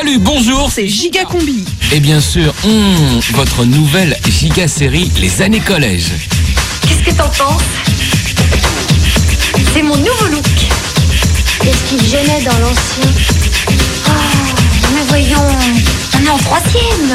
[0.00, 0.70] Salut, bonjour.
[0.72, 1.62] C'est Giga Combi.
[1.92, 6.12] Et bien sûr, hmm, votre nouvelle giga série Les années collège.
[6.88, 7.60] Qu'est-ce que t'en penses?
[9.74, 10.46] C'est mon nouveau look.
[11.60, 13.10] Qu'est-ce qui te gênait dans l'ancien?
[14.06, 14.12] Ah,
[14.94, 15.46] mais voyons,
[16.14, 17.14] on est en troisième.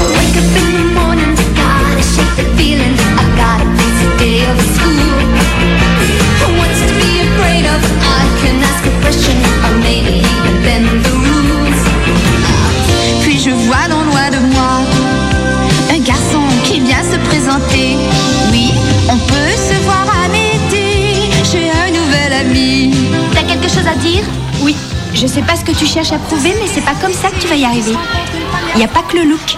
[0.00, 2.96] Wake up in the morning, gotta shake the feeling.
[3.16, 5.14] I got a busy day of school.
[6.58, 7.80] What's to be afraid of?
[8.02, 10.35] I can ask a question, or maybe
[13.46, 14.80] je vois non loin de moi
[15.94, 17.96] un garçon qui vient se présenter.
[18.50, 18.72] Oui,
[19.08, 21.30] on peut se voir à midi.
[21.50, 22.92] J'ai un nouvel ami.
[23.32, 24.24] T'as quelque chose à dire?
[24.62, 24.74] Oui,
[25.14, 27.40] je sais pas ce que tu cherches à prouver, mais c'est pas comme ça que
[27.40, 27.94] tu vas y arriver.
[28.76, 29.56] Y a pas que le look.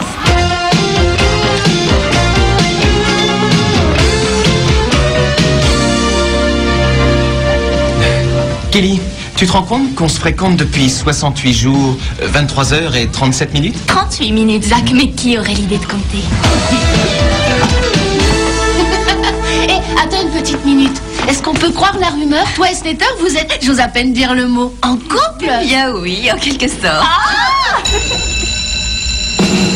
[8.71, 9.01] Kelly,
[9.39, 13.55] tu te rends compte qu'on se fréquente depuis 68 jours, euh, 23 heures et 37
[13.55, 13.77] minutes?
[13.87, 16.19] 38 minutes, Zach, mais qui aurait l'idée de compter?
[19.69, 21.01] Et attends une petite minute.
[21.29, 22.45] Est-ce qu'on peut croire la rumeur?
[22.57, 25.49] Toi et Slater, vous êtes, j'ose à peine dire le mot, en couple?
[25.65, 27.07] Bien oui, en quelque sorte.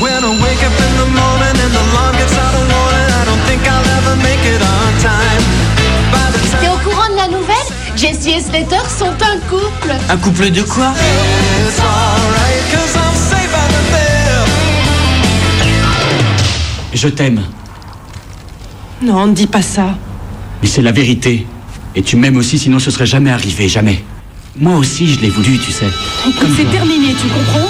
[0.00, 3.24] When I wake up in the morning and the alarm gets out of warning, I
[3.26, 5.44] don't think I'll ever make it on time.
[6.10, 7.61] By the T'es au courant de la nouvelle?
[7.96, 9.92] Jesse et Slater sont un couple.
[10.08, 10.92] Un couple de quoi.
[16.94, 17.42] Je t'aime,
[19.02, 19.96] Non, ne dis pas ça.
[20.60, 21.46] mais c'est la vérité.
[21.94, 24.04] Et tu m'aimes aussi, sinon ce serait jamais arrivé, jamais.
[24.56, 25.88] Moi aussi, je l'ai voulu, tu sais.
[26.28, 27.68] Écoute, c'est terminé, tu comprends?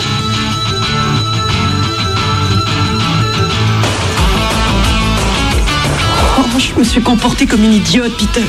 [6.38, 8.44] Oh, je me suis comportée comme une idiote, Peter.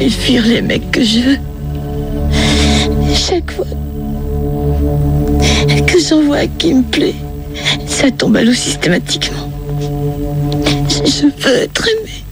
[0.00, 1.38] Fais fuir les mecs que je veux
[3.14, 3.66] Chaque fois
[5.86, 7.14] que j'en vois qui me plaît,
[7.86, 9.52] ça tombe à l'eau systématiquement.
[10.88, 12.24] Je, veux être aimé.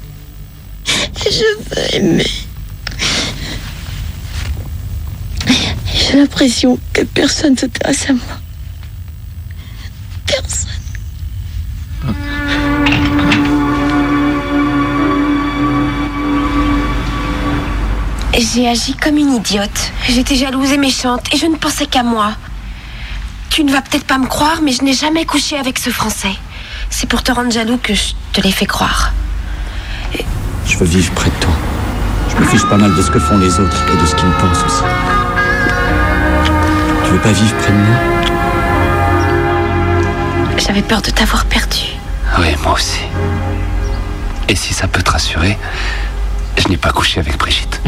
[1.19, 2.25] Je veux aimer.
[5.93, 8.38] J'ai l'impression que personne ne s'intéresse à moi.
[18.41, 19.93] J'ai agi comme une idiote.
[20.09, 22.31] J'étais jalouse et méchante et je ne pensais qu'à moi.
[23.51, 26.37] Tu ne vas peut-être pas me croire, mais je n'ai jamais couché avec ce Français.
[26.89, 29.13] C'est pour te rendre jaloux que je te l'ai fait croire.
[30.67, 31.51] Je veux vivre près de toi.
[32.31, 34.27] Je me fiche pas mal de ce que font les autres et de ce qu'ils
[34.27, 34.85] me pensent aussi.
[37.05, 37.97] Tu veux pas vivre près de moi?
[40.59, 41.87] J'avais peur de t'avoir perdu.
[42.39, 43.01] Oui, moi aussi.
[44.49, 45.59] Et si ça peut te rassurer,
[46.57, 47.81] je n'ai pas couché avec Brigitte.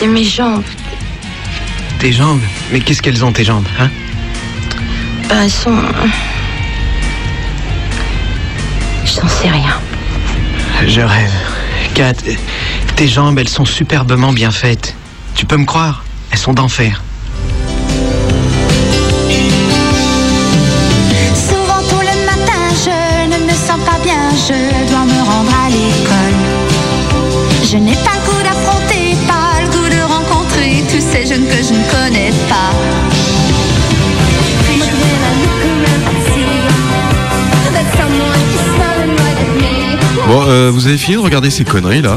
[0.00, 0.64] C'est mes jambes.
[1.98, 2.40] Tes jambes
[2.72, 3.90] Mais qu'est-ce qu'elles ont tes jambes, hein
[5.28, 5.76] Ben, elles sont.
[9.04, 9.78] J'en sais rien.
[10.86, 11.34] Je rêve.
[11.92, 12.32] Kat, euh,
[12.96, 14.96] tes jambes, elles sont superbement bien faites.
[15.34, 17.02] Tu peux me croire Elles sont d'enfer.
[21.34, 24.99] Souvent tout le matin, je ne me sens pas bien, je dois
[40.70, 42.16] vous avez fini de regarder ces conneries là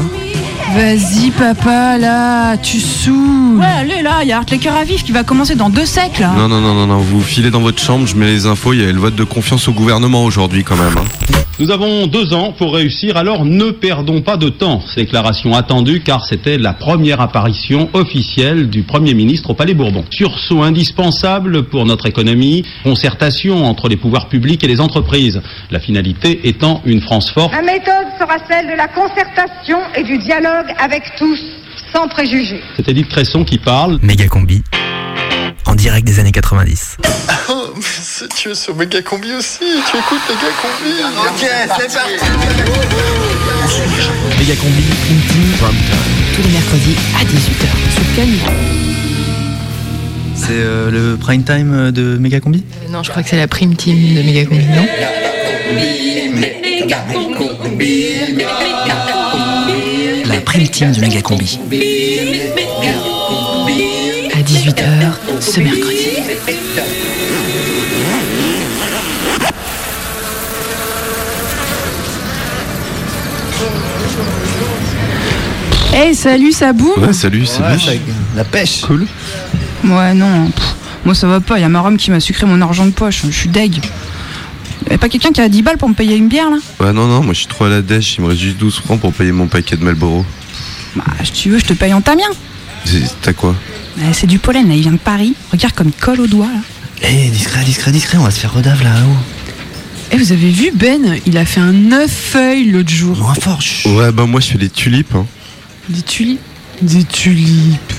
[0.74, 3.58] Vas-y, papa, là, tu saoules.
[3.60, 5.70] Ouais, allez, là, il y a Art les cœurs à vif qui va commencer dans
[5.70, 6.22] deux siècles.
[6.22, 6.32] là.
[6.36, 8.80] Non, non, non, non, non, vous filez dans votre chambre, je mets les infos, il
[8.80, 10.94] y a le vote de confiance au gouvernement aujourd'hui quand même.
[10.98, 11.34] hein.
[11.60, 14.82] Nous avons deux ans pour réussir, alors ne perdons pas de temps.
[14.96, 20.04] Déclaration attendue car c'était la première apparition officielle du Premier ministre au Palais Bourbon.
[20.10, 25.40] Sursaut indispensable pour notre économie, concertation entre les pouvoirs publics et les entreprises.
[25.70, 27.52] La finalité étant une France forte.
[27.52, 31.40] La méthode sera celle de la concertation et du dialogue avec tous,
[31.94, 32.62] sans préjugés.
[32.74, 34.00] C'est Edith Cresson qui parle.
[34.02, 34.64] Méga combi.
[35.66, 36.98] En direct des années 90.
[38.36, 40.92] Tu es sur Méga Combi aussi, tu écoutes Méga Combi.
[41.26, 42.12] Ok, c'est parti.
[44.38, 44.84] Méga combi,
[46.36, 48.38] Tous les mercredis à 18h sur Canu.
[50.36, 53.48] C'est euh, le prime time euh, de Megacombi Euh, Non, je crois que c'est la
[53.48, 54.86] prime team de Megacombi, non?
[60.26, 61.58] La prime team de Megacombi.
[64.34, 67.03] À 18h, ce mercredi.
[75.96, 77.92] Hey, salut, ça boum Ouais, salut, c'est Ouais, ça-
[78.36, 79.06] La pêche Cool.
[79.84, 80.50] Ouais, non.
[80.50, 80.74] pff,
[81.04, 81.58] moi, ça va pas.
[81.58, 83.22] Il y a ma Rome qui m'a sucré mon argent de poche.
[83.26, 83.78] Je suis deg.
[84.90, 86.56] Y'a pas quelqu'un qui a 10 balles pour me payer une bière, là?
[86.80, 88.80] Ouais, non, non, moi je suis trop à la dèche, il me reste juste 12
[88.84, 90.26] francs pour payer mon paquet de Malboro.
[90.96, 92.26] Bah, si tu veux, je te paye en tamien.
[92.84, 93.54] C'est- T'as quoi?
[93.96, 94.74] Ouais, C'est du pollen, là.
[94.74, 95.34] Il vient de Paris.
[95.52, 96.60] Regarde comme il colle au doigt, là.
[97.08, 99.16] Eh, discret, discret, discret, on va se faire redave là-haut.
[100.12, 101.18] Eh, vous avez vu Ben?
[101.26, 103.16] Il a fait un œuf feuille l'autre jour.
[103.16, 103.86] Moins fort, chut.
[103.90, 105.14] Ouais, bah moi je fais les tulipes.
[105.14, 105.26] Hein.
[105.88, 106.40] Des tulipes
[106.82, 107.92] Des tulipes.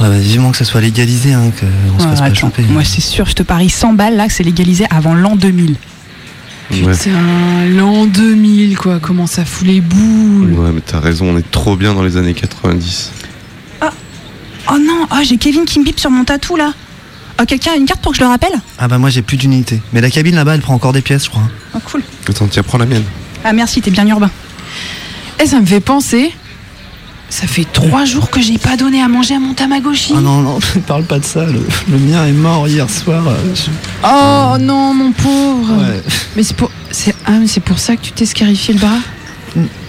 [0.00, 2.62] Ouais, bah, vivement que ça soit légalisé, hein, qu'on se Ouais, fasse pas choper.
[2.64, 5.76] moi, c'est sûr, je te parie 100 balles, là, que c'est légalisé avant l'an 2000.
[6.70, 6.92] Ouais.
[6.92, 7.10] Putain,
[7.70, 8.98] l'an 2000, quoi.
[9.00, 10.52] Comment ça fout les boules.
[10.52, 13.12] Ouais, mais t'as raison, on est trop bien dans les années 90.
[14.68, 16.72] Oh non, oh, j'ai Kevin qui me bip sur mon tatou, là.
[17.40, 18.54] Oh, quelqu'un a une carte pour que je le rappelle?
[18.78, 19.80] Ah bah moi j'ai plus d'unité.
[19.92, 21.42] Mais la cabine là-bas elle prend encore des pièces, je crois.
[21.74, 22.02] Oh, cool.
[22.28, 23.04] Attends, tiens, prends la mienne.
[23.44, 24.30] Ah, merci, t'es bien urbain.
[25.40, 26.32] Eh, ça me fait penser.
[27.28, 30.14] Ça fait trois jours que j'ai pas donné à manger à mon Tamagotchi.
[30.16, 31.44] Ah non, non, parle pas de ça.
[31.44, 33.26] Le, le mien est mort hier soir.
[33.28, 33.70] euh, je-
[34.04, 35.76] Oh non, mon pauvre.
[35.82, 36.02] Ouais.
[36.36, 38.98] Mais c'est pour, c'est, ah, mais c'est pour ça que tu t'es scarifié le bras?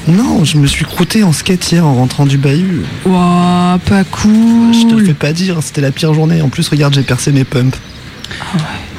[0.08, 2.82] Non, je me suis croûté en skate hier en rentrant du bahut.
[3.06, 4.74] Ouah, pas cool.
[4.74, 6.42] Je te le fais pas dire, c'était la pire journée.
[6.42, 7.78] En plus, regarde, j'ai percé mes pumps.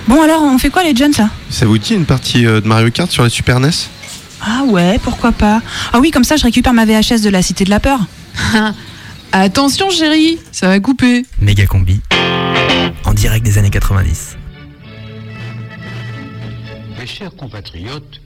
[0.07, 1.29] Bon, alors, on fait quoi, les jeunes, là?
[1.51, 3.71] Ça vous dit une partie euh, de Mario Kart sur la Super NES
[4.43, 5.61] Ah ouais, pourquoi pas?
[5.93, 8.01] Ah oui, comme ça, je récupère ma VHS de la Cité de la Peur.
[9.33, 11.25] Attention, chérie, ça va couper.
[11.41, 12.01] Megacombi.
[13.05, 14.37] En direct des années 90.
[16.99, 18.21] Mes chers compatriotes,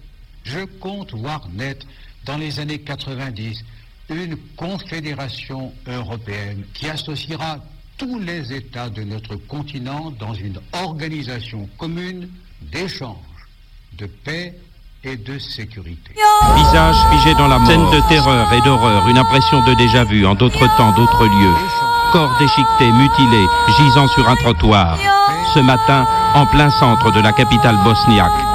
[0.44, 1.86] je compte voir naître
[2.24, 3.64] dans les années 90
[4.10, 7.58] une confédération européenne qui associera
[7.96, 12.28] tous les États de notre continent dans une organisation commune
[12.60, 13.16] d'échange,
[13.98, 14.54] de paix
[15.04, 16.14] et de sécurité.
[16.56, 17.66] Visage figé dans la mort.
[17.66, 21.54] Scène de terreur et d'horreur, une impression de déjà-vu en d'autres temps, d'autres lieux.
[22.12, 23.46] Corps déchiquetés, mutilés,
[23.78, 24.98] gisant sur un trottoir.
[25.54, 28.51] Ce matin, en plein centre de la capitale bosniaque.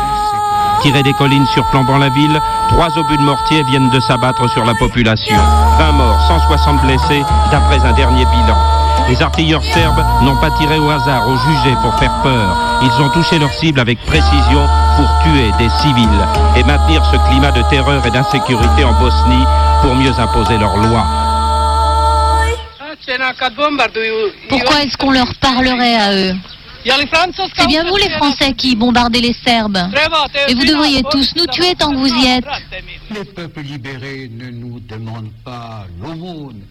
[0.81, 2.39] Tirés des collines surplombant la ville,
[2.69, 5.37] trois obus de mortier viennent de s'abattre sur la population.
[5.79, 8.57] 20 morts, 160 blessés, d'après un dernier bilan.
[9.09, 12.57] Les artilleurs serbes n'ont pas tiré au hasard, au jugé pour faire peur.
[12.81, 16.27] Ils ont touché leur cible avec précision pour tuer des civils
[16.57, 19.45] et maintenir ce climat de terreur et d'insécurité en Bosnie
[19.81, 21.05] pour mieux imposer leurs lois.
[24.49, 26.35] Pourquoi est-ce qu'on leur parlerait à eux?
[27.55, 29.77] C'est bien vous les Français qui bombardez les Serbes.
[30.47, 32.45] Et vous devriez tous nous tuer tant que vous y êtes.
[33.11, 36.61] Les peuples libérés ne nous demandent pas l'aumône,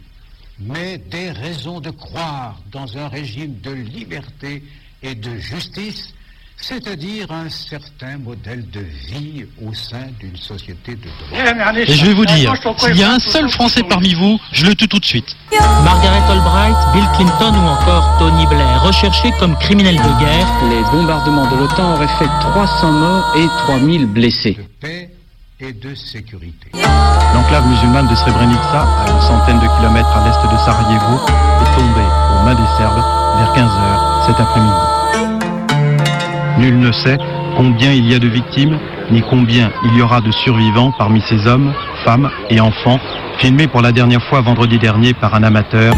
[0.58, 4.62] mais des raisons de croire dans un régime de liberté
[5.02, 6.14] et de justice,
[6.60, 11.72] c'est-à-dire un certain modèle de vie au sein d'une société de droit.
[11.76, 14.74] Et je vais vous dire, s'il y a un seul Français parmi vous, je le
[14.74, 15.36] tue tout de suite.
[15.84, 20.46] Margaret Albright, Bill Clinton ou encore Tony Blair, recherchés comme criminels de guerre.
[20.70, 24.58] Les bombardements de l'OTAN auraient fait 300 morts et 3000 blessés.
[24.80, 25.10] paix
[25.60, 26.70] et de sécurité.
[27.34, 31.16] L'enclave musulmane de Srebrenica, à une centaine de kilomètres à l'est de Sarajevo,
[31.62, 33.02] est tombée aux mains des Serbes
[33.38, 35.25] vers 15h cet après-midi.
[36.58, 37.18] Nul ne sait
[37.56, 38.78] combien il y a de victimes,
[39.10, 41.72] ni combien il y aura de survivants parmi ces hommes,
[42.04, 42.98] femmes et enfants,
[43.38, 45.94] filmés pour la dernière fois vendredi dernier par un amateur.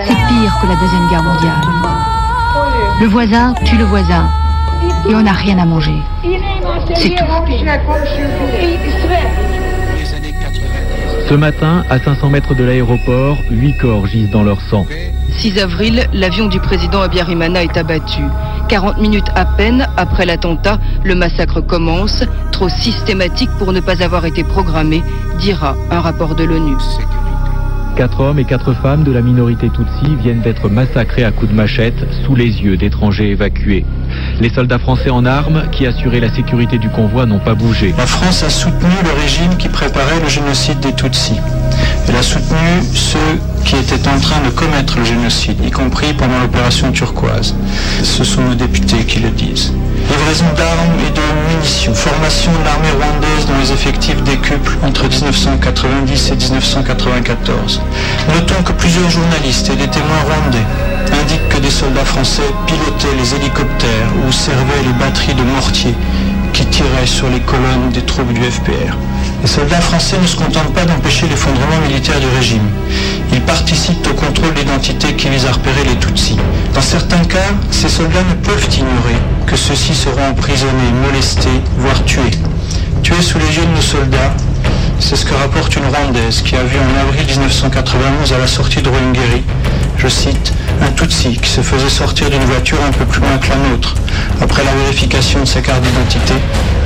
[0.00, 1.60] C'est pire que la Deuxième Guerre mondiale.
[3.00, 4.28] Le voisin tue le voisin.
[5.08, 6.02] Et on n'a rien à manger.
[6.94, 7.24] C'est tout.
[11.28, 14.84] Ce matin, à 500 mètres de l'aéroport, huit corps gisent dans leur sang.
[15.40, 18.20] 6 avril, l'avion du président Abiyarimana est abattu.
[18.68, 24.26] 40 minutes à peine après l'attentat, le massacre commence, trop systématique pour ne pas avoir
[24.26, 25.02] été programmé,
[25.38, 26.76] dira un rapport de l'ONU.
[27.96, 31.56] Quatre hommes et quatre femmes de la minorité Tutsi viennent d'être massacrés à coups de
[31.56, 33.84] machette sous les yeux d'étrangers évacués.
[34.40, 37.94] Les soldats français en armes qui assuraient la sécurité du convoi n'ont pas bougé.
[37.98, 41.40] La France a soutenu le régime qui préparait le génocide des Tutsis.
[42.08, 43.18] Elle a soutenu ceux
[43.64, 47.54] qui étaient en train de commettre le génocide, y compris pendant l'opération turquoise.
[48.02, 49.72] Ce sont nos députés qui le disent.
[50.10, 56.30] Livraison d'armes et de munitions, formation de l'armée rwandaise dont les effectifs décuplent entre 1990
[56.30, 57.80] et 1994.
[58.34, 60.66] Notons que plusieurs journalistes et des témoins rwandais
[61.22, 65.94] indiquent que des soldats français pilotaient les hélicoptères ou servaient les batteries de mortiers
[66.52, 68.96] qui tiraient sur les colonnes des troupes du FPR.
[69.42, 72.68] Les soldats français ne se contentent pas d'empêcher l'effondrement militaire du régime.
[73.32, 76.36] Ils participent au contrôle d'identité qui vise à repérer les Tutsis.
[76.74, 82.30] Dans certains cas, ces soldats ne peuvent ignorer que ceux-ci seront emprisonnés, molestés, voire tués.
[83.02, 84.34] Tués sous les yeux de nos soldats,
[84.98, 88.82] c'est ce que rapporte une Rwandaise qui a vu en avril 1991 à la sortie
[88.82, 89.42] de Ruhengeri,
[89.96, 93.48] je cite, un Tutsi qui se faisait sortir d'une voiture un peu plus loin que
[93.48, 93.94] la nôtre.
[94.40, 96.34] Après la vérification de sa carte d'identité,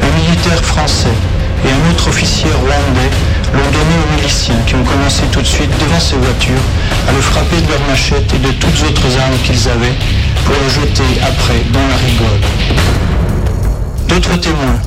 [0.03, 1.15] un militaire français
[1.64, 3.11] et un autre officier rwandais
[3.52, 6.64] l'ont donné aux miliciens qui ont commencé tout de suite devant ces voitures
[7.09, 9.94] à le frapper de leurs machettes et de toutes autres armes qu'ils avaient
[10.44, 12.40] pour le jeter après dans la rigole.
[14.09, 14.80] D'autres témoins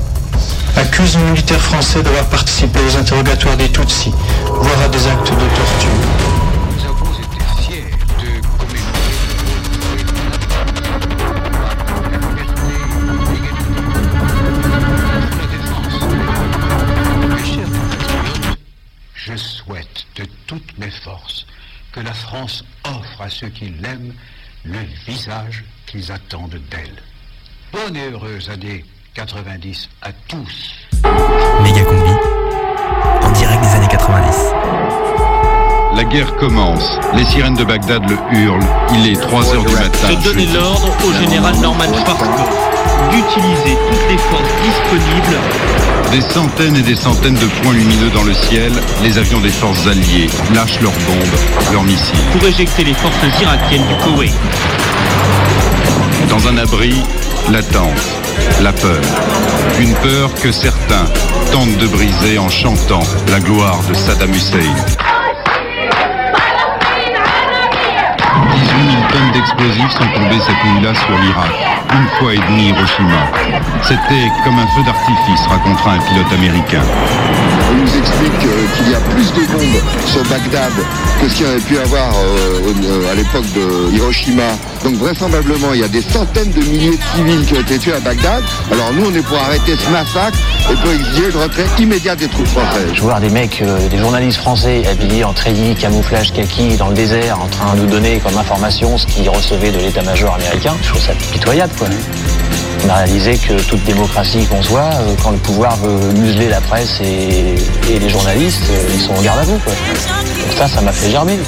[0.76, 4.12] accusent les militaires français d'avoir participé aux interrogatoires des Tutsis,
[4.46, 6.07] voire à des actes de torture.
[20.48, 21.46] Toutes mes forces
[21.92, 24.14] que la France offre à ceux qui l'aiment
[24.64, 27.02] le visage qu'ils attendent d'elle.
[27.72, 30.74] Bonne et heureuse année 90 à tous.
[31.62, 32.12] Méga combi,
[33.22, 34.77] en direct des années 90.
[35.98, 36.96] La guerre commence.
[37.16, 38.62] Les sirènes de Bagdad le hurlent.
[38.94, 40.08] Il est 3 heures du matin.
[40.08, 42.68] Je donnais l'ordre au général Norman Schwarzkopf
[43.10, 45.38] d'utiliser toutes les forces disponibles
[46.12, 49.88] Des centaines et des centaines de points lumineux dans le ciel, les avions des forces
[49.88, 52.16] alliées lâchent leurs bombes, leurs missiles.
[52.30, 54.34] pour éjecter les forces irakiennes du Koweït.
[56.30, 56.94] Dans un abri,
[57.50, 58.06] l'attente,
[58.62, 59.02] la peur.
[59.80, 61.06] Une peur que certains
[61.50, 63.02] tentent de briser en chantant
[63.32, 65.07] la gloire de Saddam Hussein.
[69.12, 71.52] Tonnes d'explosifs sont tombées cette nuit-là sur l'Irak,
[71.92, 73.30] une fois et demi Hiroshima.
[73.82, 76.82] C'était comme un feu d'artifice, racontera un pilote américain.
[77.70, 80.72] On nous explique euh, qu'il y a plus de bombes sur Bagdad
[81.20, 84.56] que ce qu'il y avait pu avoir euh, euh, à l'époque de Hiroshima.
[84.84, 87.94] Donc vraisemblablement, il y a des centaines de milliers de civils qui ont été tués
[87.94, 88.42] à Bagdad.
[88.70, 90.38] Alors nous, on est pour arrêter ce massacre
[90.70, 92.90] et pour exiger le retrait immédiat des troupes françaises.
[92.94, 96.94] Je vois des mecs, euh, des journalistes français habillés en treillis, camouflage kaki dans le
[96.94, 100.74] désert en train de nous donner comme information ce qu'ils recevaient de l'état-major américain.
[100.82, 101.88] Je trouve ça pitoyable quoi.
[102.84, 106.60] On a réalisé que toute démocratie qu'on soit, euh, quand le pouvoir veut museler la
[106.60, 107.54] presse et,
[107.88, 109.72] les journalistes, euh, ils sont en garde à vous quoi.
[109.72, 111.38] Donc ça, ça m'a fait germer.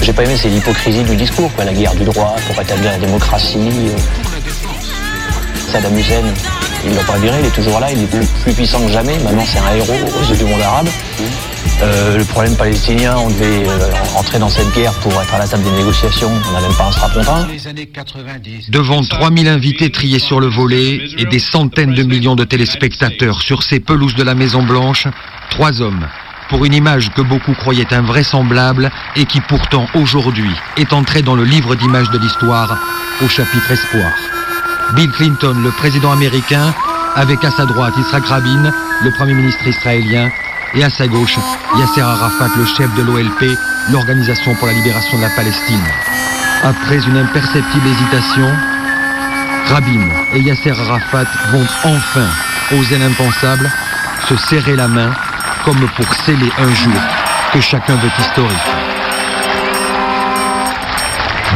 [0.00, 1.64] J'ai pas aimé, c'est l'hypocrisie du discours, quoi.
[1.64, 3.70] La guerre du droit pour rétablir la démocratie.
[3.70, 3.96] euh.
[5.70, 6.24] Saddam Hussein,
[6.84, 9.16] il l'a pas viré, il est toujours là, il est plus, plus puissant que jamais.
[9.20, 10.88] Maintenant, c'est un héros aux yeux du monde arabe.
[11.82, 15.48] Euh, le problème palestinien, on devait euh, entrer dans cette guerre pour être à la
[15.48, 16.30] table des négociations.
[16.48, 16.90] On n'a même pas
[17.30, 17.48] un.
[18.70, 23.64] Devant 3000 invités triés sur le volet et des centaines de millions de téléspectateurs sur
[23.64, 25.08] ces pelouses de la Maison Blanche,
[25.50, 26.06] trois hommes,
[26.48, 31.44] pour une image que beaucoup croyaient invraisemblable et qui pourtant aujourd'hui est entrée dans le
[31.44, 32.78] livre d'images de l'histoire
[33.24, 34.12] au chapitre Espoir.
[34.94, 36.72] Bill Clinton, le président américain,
[37.16, 38.70] avec à sa droite Yitzhak Rabin,
[39.02, 40.30] le premier ministre israélien,
[40.74, 41.38] et à sa gauche
[41.78, 43.56] Yasser Arafat, le chef de l'OLP,
[43.90, 45.84] l'Organisation pour la libération de la Palestine.
[46.62, 48.48] Après une imperceptible hésitation,
[49.66, 52.28] Rabin et Yasser Arafat vont enfin
[52.78, 53.70] oser l'impensable,
[54.28, 55.10] se serrer la main
[55.64, 57.00] comme pour sceller un jour
[57.52, 58.81] que chacun veut historique.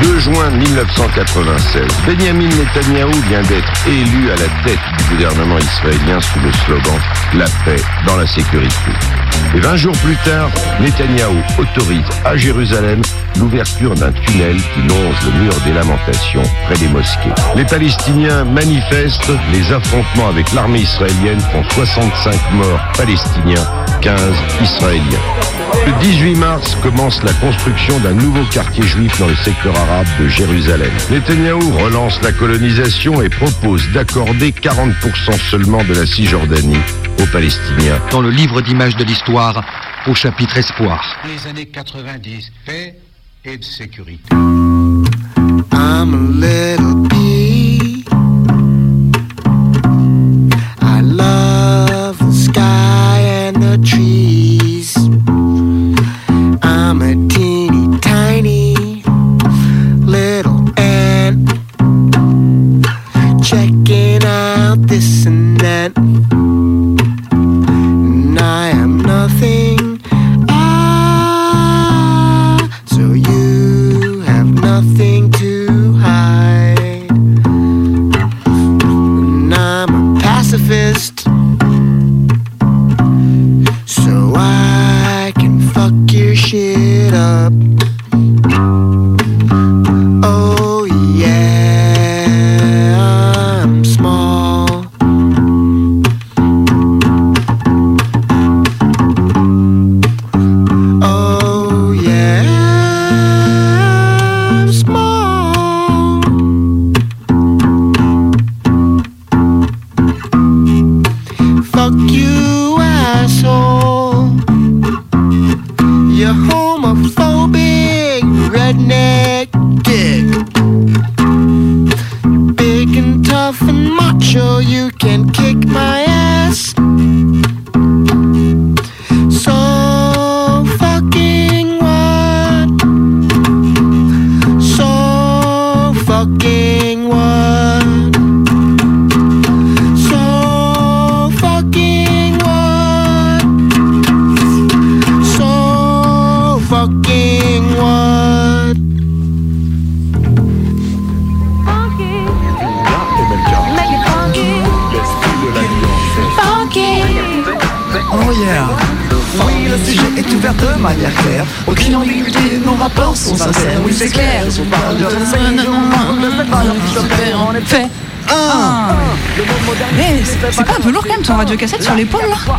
[0.03, 6.41] 2 juin 1996, Benjamin Netanyahou vient d'être élu à la tête du gouvernement israélien sous
[6.41, 7.00] le slogan
[7.35, 9.25] La paix dans la sécurité.
[9.55, 10.50] Et 20 jours plus tard,
[10.81, 13.00] Netanyahou autorise à Jérusalem
[13.38, 17.31] l'ouverture d'un tunnel qui longe le mur des lamentations près des mosquées.
[17.55, 23.66] Les Palestiniens manifestent, les affrontements avec l'armée israélienne font 65 morts palestiniens,
[24.02, 24.19] 15
[24.62, 25.21] israéliens.
[25.87, 30.28] Le 18 mars commence la construction d'un nouveau quartier juif dans le secteur arabe de
[30.28, 30.90] Jérusalem.
[31.11, 34.93] Netanyahou relance la colonisation et propose d'accorder 40%
[35.50, 36.76] seulement de la Cisjordanie
[37.20, 38.00] aux Palestiniens.
[38.11, 39.64] Dans le livre d'images de l'histoire
[40.06, 41.16] au chapitre Espoir.
[41.26, 42.99] Les années 90, paix
[43.44, 44.35] et de sécurité.
[45.73, 47.15] I'm a little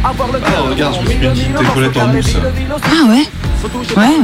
[0.09, 2.37] Ah, regarde, je me suis mis une petite épaulette en mousse.
[2.85, 3.25] Ah ouais
[3.97, 4.15] Ouais.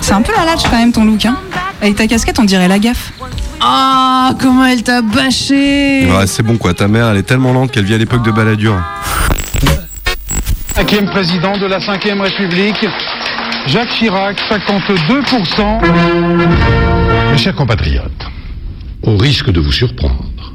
[0.00, 1.36] C'est un peu la lâche quand même ton look hein.
[1.82, 3.12] Avec ta casquette on dirait la gaffe.
[3.60, 7.70] Ah comment elle t'a bâché Ouais, c'est bon quoi, ta mère elle est tellement lente
[7.72, 8.76] qu'elle vit à l'époque de Balladur.
[10.74, 12.86] Cinquième président de la Cinquième République,
[13.66, 15.80] Jacques Chirac, 52%.
[17.32, 18.26] Mes chers compatriotes,
[19.02, 20.54] au risque de vous surprendre,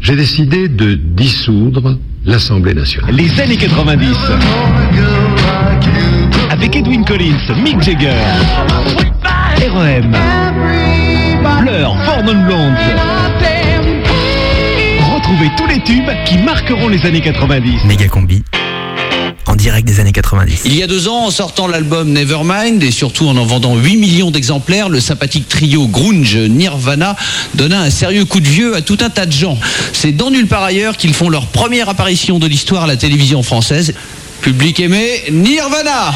[0.00, 3.14] j'ai décidé de dissoudre l'Assemblée nationale.
[3.14, 4.16] Les années 90.
[6.50, 8.12] Avec Edwin Collins, Mick Jagger,
[9.68, 10.10] REM,
[11.60, 12.74] Blur, Four Non Blondes.
[15.14, 17.84] Retrouvez tous les tubes qui marqueront les années 90.
[17.84, 18.42] Méga combi.
[19.56, 20.62] Direct des années 90.
[20.64, 23.96] Il y a deux ans, en sortant l'album Nevermind et surtout en en vendant 8
[23.96, 27.16] millions d'exemplaires, le sympathique trio grunge Nirvana
[27.54, 29.58] donna un sérieux coup de vieux à tout un tas de gens.
[29.92, 33.42] C'est dans nulle part ailleurs qu'ils font leur première apparition de l'histoire à la télévision
[33.42, 33.94] française.
[34.40, 36.12] Public aimé, Nirvana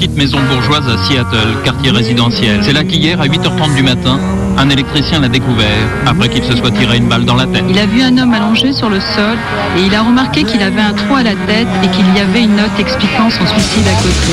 [0.00, 2.60] petite maison bourgeoise à Seattle, quartier résidentiel.
[2.62, 4.18] C'est là qu'hier, à 8h30 du matin,
[4.56, 7.64] un électricien l'a découvert, après qu'il se soit tiré une balle dans la tête.
[7.68, 9.36] Il a vu un homme allongé sur le sol
[9.76, 12.44] et il a remarqué qu'il avait un trou à la tête et qu'il y avait
[12.44, 14.32] une note expliquant son suicide à côté.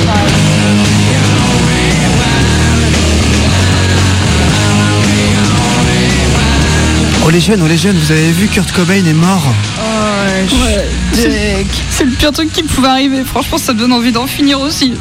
[7.26, 9.54] Oh les jeunes, oh les jeunes, vous avez vu Kurt Cobain est mort
[10.64, 13.24] Ouais, c'est c'est le pire truc qui me pouvait arriver.
[13.26, 14.94] Franchement, ça me donne envie d'en finir aussi.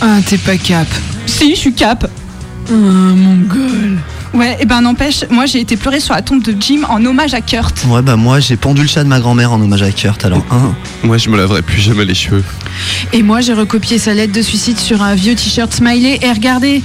[0.00, 0.86] Ah, t'es pas cap.
[1.26, 2.10] Si, je suis cap.
[2.68, 3.98] Ah, mon gueule.
[4.34, 7.32] Ouais, et ben n'empêche, moi j'ai été pleurer sur la tombe de Jim en hommage
[7.32, 7.86] à Kurt.
[7.88, 10.44] Ouais bah moi j'ai pendu le chat de ma grand-mère en hommage à Kurt alors
[10.50, 10.74] hein.
[11.02, 12.44] Moi je me laverai plus jamais les cheveux.
[13.14, 16.82] Et moi, j'ai recopié sa lettre de suicide sur un vieux t-shirt smiley et regardez.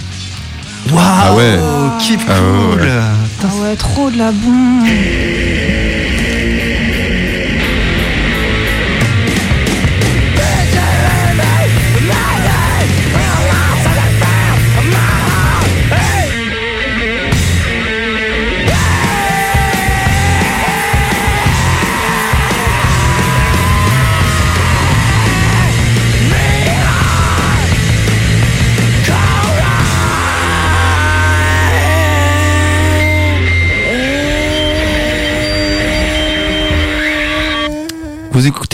[0.92, 1.60] Waouh Ah ouais.
[2.00, 2.90] Keep Ah ouais, cool ouais.
[3.44, 4.86] Ah ouais, trop de la bombe.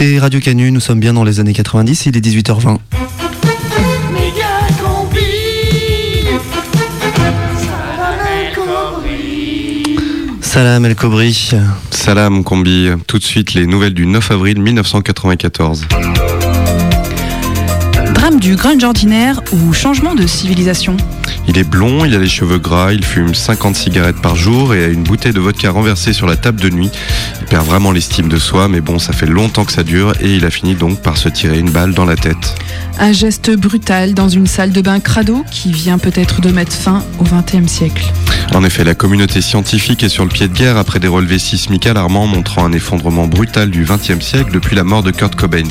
[0.00, 2.78] Écoutez Radio Canu, nous sommes bien dans les années 90, il est 18h20.
[10.40, 11.50] Salam El Kobri.
[11.90, 15.88] Salam Combi, tout de suite les nouvelles du 9 avril 1994.
[18.14, 20.96] Drame du grunge ordinaire ou changement de civilisation
[21.48, 24.84] Il est blond, il a les cheveux gras, il fume 50 cigarettes par jour et
[24.84, 26.90] a une bouteille de vodka renversée sur la table de nuit.
[27.48, 30.34] Il perd vraiment l'estime de soi, mais bon, ça fait longtemps que ça dure et
[30.34, 32.54] il a fini donc par se tirer une balle dans la tête.
[32.98, 37.02] Un geste brutal dans une salle de bain crado qui vient peut-être de mettre fin
[37.18, 38.12] au XXe siècle.
[38.54, 41.86] En effet, la communauté scientifique est sur le pied de guerre après des relevés sismiques
[41.86, 45.64] alarmants montrant un effondrement brutal du XXe siècle depuis la mort de Kurt Cobain.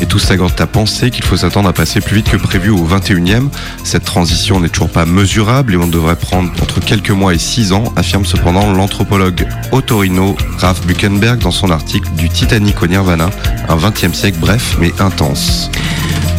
[0.00, 2.84] Et tout s'accorde à penser qu'il faut s'attendre à passer plus vite que prévu au
[2.84, 3.48] XXIe.
[3.84, 7.72] Cette transition n'est toujours pas mesurable et on devrait prendre entre quelques mois et six
[7.72, 10.86] ans, affirme cependant l'anthropologue Ottorino Ralph
[11.20, 13.28] Dans son article du Titanic au Nirvana,
[13.68, 15.70] un XXe siècle bref mais intense.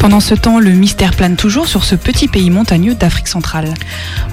[0.01, 3.71] Pendant ce temps, le mystère plane toujours sur ce petit pays montagneux d'Afrique centrale.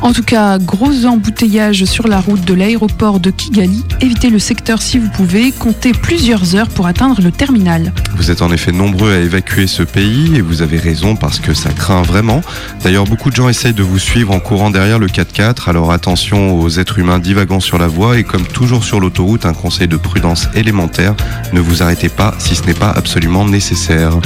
[0.00, 3.84] En tout cas, gros embouteillage sur la route de l'aéroport de Kigali.
[4.00, 5.52] Évitez le secteur si vous pouvez.
[5.52, 7.92] Comptez plusieurs heures pour atteindre le terminal.
[8.16, 11.52] Vous êtes en effet nombreux à évacuer ce pays et vous avez raison parce que
[11.52, 12.40] ça craint vraiment.
[12.82, 15.68] D'ailleurs, beaucoup de gens essayent de vous suivre en courant derrière le 4x4.
[15.68, 19.52] Alors attention aux êtres humains divagant sur la voie et comme toujours sur l'autoroute, un
[19.52, 21.14] conseil de prudence élémentaire.
[21.52, 24.18] Ne vous arrêtez pas si ce n'est pas absolument nécessaire.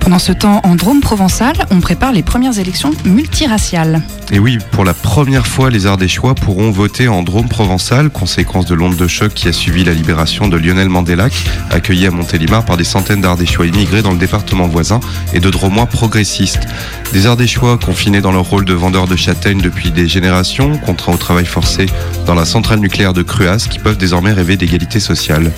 [0.00, 4.02] Pendant ce temps, en Drôme provençal, on prépare les premières élections multiraciales.
[4.32, 8.74] Et oui, pour la première fois, les Ardéchois pourront voter en Drôme provençal, conséquence de
[8.74, 11.32] l'onde de choc qui a suivi la libération de Lionel Mandelac,
[11.70, 15.00] accueilli à Montélimar par des centaines d'Ardéchois immigrés dans le département voisin
[15.32, 16.66] et de Dromois progressistes.
[17.12, 21.16] Des Ardéchois confinés dans leur rôle de vendeurs de châtaignes depuis des générations, contraints au
[21.16, 21.86] travail forcé
[22.24, 25.50] dans la centrale nucléaire de Cruas, qui peuvent désormais rêver d'égalité sociale.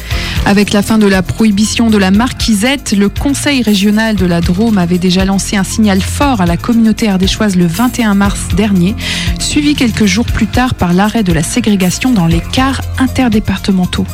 [0.47, 4.79] Avec la fin de la prohibition de la marquisette, le Conseil régional de la Drôme
[4.79, 8.95] avait déjà lancé un signal fort à la communauté ardéchoise le 21 mars dernier,
[9.39, 14.07] suivi quelques jours plus tard par l'arrêt de la ségrégation dans les cars interdépartementaux.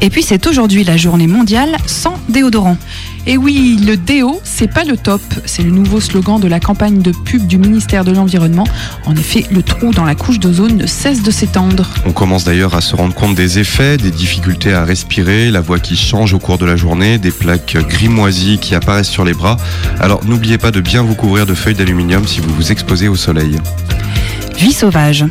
[0.00, 2.76] Et puis c'est aujourd'hui la journée mondiale sans déodorant.
[3.26, 5.20] Et oui, le déo, c'est pas le top.
[5.44, 8.66] C'est le nouveau slogan de la campagne de pub du ministère de l'Environnement.
[9.06, 11.88] En effet, le trou dans la couche d'ozone ne cesse de s'étendre.
[12.06, 15.78] On commence d'ailleurs à se rendre compte des effets, des difficultés à respirer, la voix
[15.78, 19.56] qui change au cours de la journée, des plaques grimoisies qui apparaissent sur les bras.
[20.00, 23.16] Alors n'oubliez pas de bien vous couvrir de feuilles d'aluminium si vous vous exposez au
[23.16, 23.58] soleil.
[24.56, 25.24] Vie sauvage.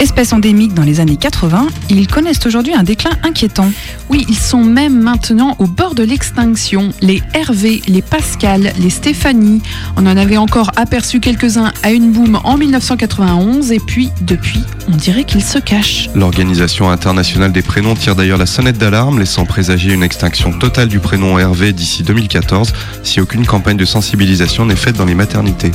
[0.00, 3.70] Espèce endémique dans les années 80, ils connaissent aujourd'hui un déclin inquiétant.
[4.08, 6.88] Oui, ils sont même maintenant au bord de l'extinction.
[7.02, 9.60] Les Hervé, les Pascal, les Stéphanie.
[9.98, 14.96] On en avait encore aperçu quelques-uns à une boum en 1991 et puis, depuis, on
[14.96, 16.08] dirait qu'ils se cachent.
[16.14, 20.98] L'Organisation internationale des prénoms tire d'ailleurs la sonnette d'alarme, laissant présager une extinction totale du
[20.98, 25.72] prénom Hervé d'ici 2014 si aucune campagne de sensibilisation n'est faite dans les maternités.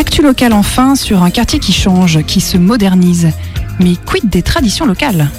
[0.00, 3.69] Actu local enfin sur un quartier qui change, qui se modernise modernise.
[3.82, 5.30] Mais quid des traditions locales?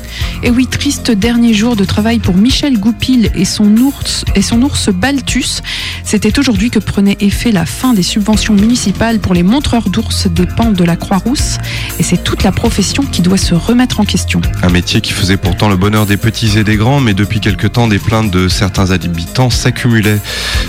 [0.43, 4.63] Et oui, triste dernier jour de travail pour Michel Goupil et son ours, et son
[4.63, 5.62] ours Balthus.
[6.04, 10.47] C'était aujourd'hui que prenait effet la fin des subventions municipales pour les montreurs d'ours des
[10.47, 11.60] pentes de la Croix-Rousse.
[11.99, 14.41] Et c'est toute la profession qui doit se remettre en question.
[14.63, 17.67] Un métier qui faisait pourtant le bonheur des petits et des grands, mais depuis quelque
[17.67, 20.19] temps, des plaintes de certains habitants s'accumulaient.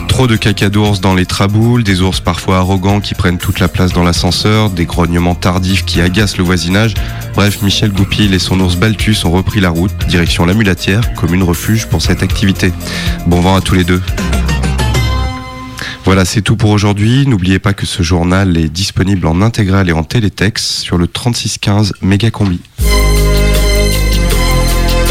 [0.09, 3.69] Trop de caca d'ours dans les traboules, des ours parfois arrogants qui prennent toute la
[3.69, 6.93] place dans l'ascenseur, des grognements tardifs qui agacent le voisinage.
[7.35, 11.43] Bref, Michel Goupil et son ours Balthus ont repris la route, direction la Mulatière, commune
[11.43, 12.73] refuge pour cette activité.
[13.27, 14.03] Bon vent à tous les deux.
[16.05, 17.27] Voilà, c'est tout pour aujourd'hui.
[17.27, 21.95] N'oubliez pas que ce journal est disponible en intégral et en télétexte sur le 3615
[22.03, 22.61] Mégacombi.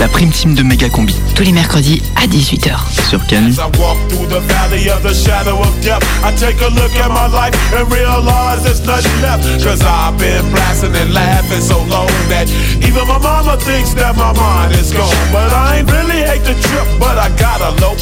[0.02, 1.16] La prime team de Méga Combi.
[1.36, 2.74] Tous les mercredis à 18h.
[3.08, 3.52] Sur Canu.
[3.52, 6.90] As I walk through the valley of the shadow of death, I take a look
[6.98, 9.46] at my life and realize there's nothing left.
[9.64, 12.50] Cause I've been blasting and laughing so long that
[12.82, 15.14] even my mama thinks that my mind is gone.
[15.32, 17.94] But I ain't really hate the trip, but I gotta low.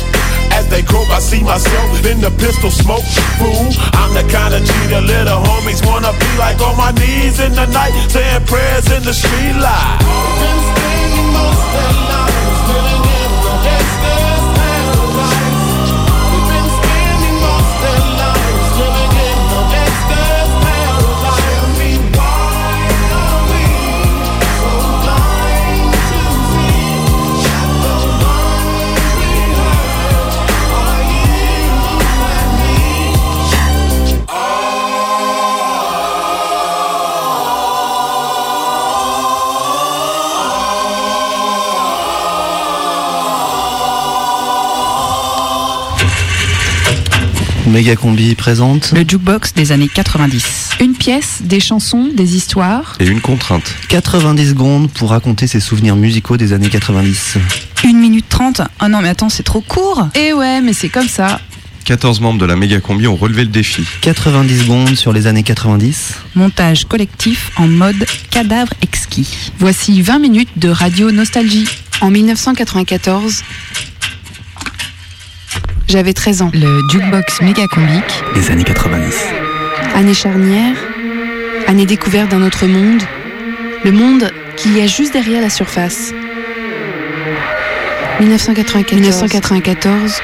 [0.56, 3.04] As they croak, I see myself in the pistol smoke.
[3.44, 7.44] Fool, I'm the kind of G the little homies wanna be like on my knees
[7.44, 10.79] in the night, saying prayers in the street light.
[47.70, 48.92] Méga Combi présente.
[48.94, 50.70] Le jukebox des années 90.
[50.82, 52.96] Une pièce, des chansons, des histoires.
[53.00, 53.76] Et une contrainte.
[53.90, 57.38] 90 secondes pour raconter ses souvenirs musicaux des années 90.
[57.86, 61.08] 1 minute 30 Ah non, mais attends, c'est trop court Eh ouais, mais c'est comme
[61.08, 61.40] ça.
[61.86, 63.84] 14 membres de la méga combi ont relevé le défi.
[64.02, 66.16] 90 secondes sur les années 90.
[66.36, 69.52] Montage collectif en mode cadavre exquis.
[69.60, 71.68] Voici 20 minutes de radio nostalgie.
[72.02, 73.44] En 1994,
[75.90, 76.52] j'avais 13 ans.
[76.54, 78.24] Le jukebox méga combique.
[78.36, 79.16] Des années 90.
[79.96, 80.76] Année charnière,
[81.68, 83.02] année découverte d'un autre monde,
[83.84, 86.14] le monde qu'il y a juste derrière la surface.
[88.20, 89.00] 1994.
[89.00, 90.22] 1994.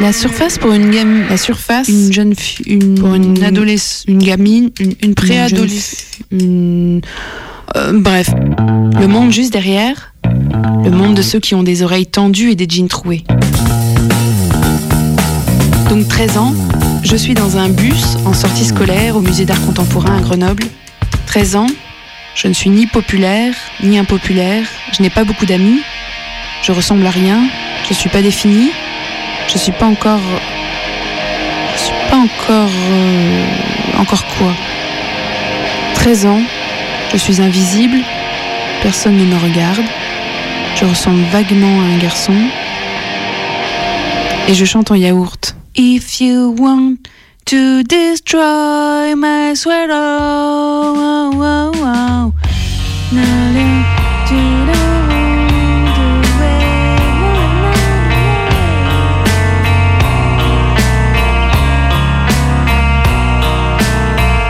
[0.00, 4.18] La surface pour une gamme, la surface, une jeune fille, une, pour une adolescente, une
[4.18, 7.00] gamine, une, une préadolescente, une,
[7.76, 8.30] euh, bref,
[9.00, 12.68] le monde juste derrière, le monde de ceux qui ont des oreilles tendues et des
[12.68, 13.24] jeans troués.
[15.88, 16.54] Donc 13 ans,
[17.02, 20.64] je suis dans un bus en sortie scolaire au musée d'art contemporain à Grenoble.
[21.26, 21.66] 13 ans,
[22.34, 25.80] je ne suis ni populaire ni impopulaire, je n'ai pas beaucoup d'amis,
[26.62, 27.40] je ressemble à rien,
[27.84, 28.70] je ne suis pas définie,
[29.48, 30.20] je suis pas encore.
[31.74, 32.70] Je suis pas encore.
[32.90, 33.44] euh,
[33.98, 34.52] encore quoi
[35.94, 36.42] 13 ans,
[37.12, 37.98] je suis invisible,
[38.82, 39.84] personne ne me regarde,
[40.76, 42.34] je ressemble vaguement à un garçon,
[44.48, 45.47] et je chante en yaourt.
[45.80, 47.08] If you want
[47.46, 49.54] to destroy my.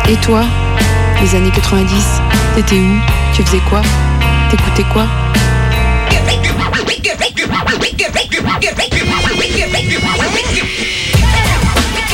[0.08, 0.42] Et toi,
[1.20, 2.22] les années 90,
[2.54, 3.00] t'étais où?
[3.34, 3.82] Tu faisais quoi?
[4.50, 5.06] T'écoutais quoi?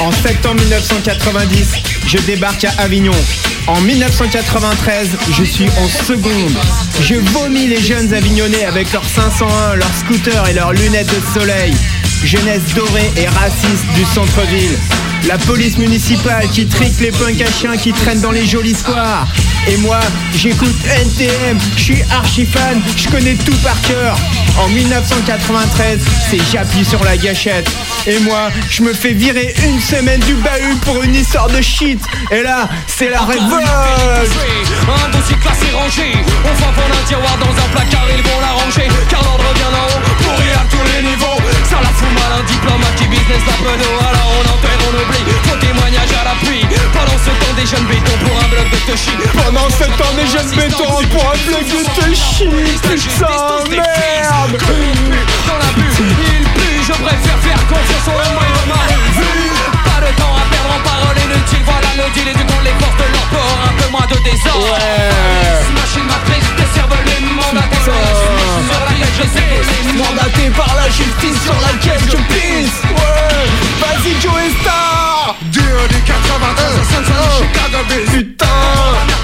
[0.00, 1.74] En septembre 1990,
[2.07, 3.14] je débarque à Avignon.
[3.66, 6.52] En 1993, je suis en seconde.
[7.00, 11.74] Je vomis les jeunes avignonnais avec leurs 501, leurs scooters et leurs lunettes de soleil.
[12.24, 14.76] Jeunesse dorée et raciste du centre-ville.
[15.28, 19.28] La police municipale qui trique les punks à chiens qui traînent dans les jolis squares.
[19.66, 20.00] Et moi,
[20.35, 24.16] j'écoute NTM, je suis archi fan, je connais tout par cœur.
[24.59, 26.00] En 1993,
[26.31, 27.70] c'est j'appuie sur la gâchette.
[28.07, 32.00] Et moi, je me fais virer une semaine du bahut pour une histoire de shit.
[32.31, 33.66] Et là, c'est la révolte.
[34.87, 36.12] Un dossier classé rangé
[36.44, 40.03] On prendre un tiroir dans un placard Ils vont l'arranger Car l'ordre vient d'en haut
[40.18, 44.28] Pourri à tous les niveaux Ça la fout un diplomate qui business la penaud Alors
[44.38, 45.24] on enterre, on oublie.
[45.46, 46.66] Faux témoignage à l'appui.
[46.92, 50.26] Pendant ce temps des jeunes bétons pour un bloc de touchy Pendant ce temps, des
[50.26, 52.48] jeunes bétons pour un bloc de touchy.
[52.82, 53.36] Putain,
[53.70, 54.56] merde.
[55.46, 58.84] Dans la bulle, il pue Je préfère faire confiance au moyen de ma
[59.18, 59.50] vue
[59.84, 62.98] Pas de temps à en paroles inutiles Voilà le deal et du coup les forces
[62.98, 64.76] de port Un peu moins de désordre
[65.78, 67.04] Machine matrice, des cerveaux
[67.38, 69.54] mandatés Sur laquelle je sais
[69.94, 72.82] Mandaté par la justice sur laquelle je pisse.
[72.82, 73.46] Ouais.
[73.80, 75.37] Vas-y, Joe Star.
[75.52, 76.46] Des années 80,
[76.90, 78.10] Cincinnati, Chicago, Bills.
[78.10, 78.46] Putain.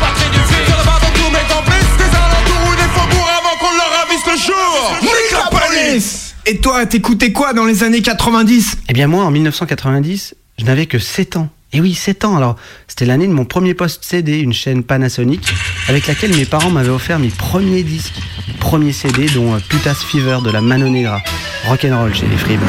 [0.00, 3.56] Patrie du Sur le bord de tous mes complices Des alentours ou des faubourgs avant
[3.58, 6.34] qu'on leur ravisse le jour Nique la police.
[6.46, 10.84] Et toi, t'écoutais quoi dans les années 90 Eh bien moi, en 1990, je n'avais
[10.84, 11.48] que 7 ans.
[11.72, 12.36] Et oui, 7 ans.
[12.36, 15.40] Alors, c'était l'année de mon premier poste CD, une chaîne Panasonic,
[15.88, 19.94] avec laquelle mes parents m'avaient offert mes premiers disques, mes premiers CD, dont euh, Putas
[19.94, 21.22] Fever de la Mano Negra,
[21.66, 22.60] rock'n'roll chez les Fribes.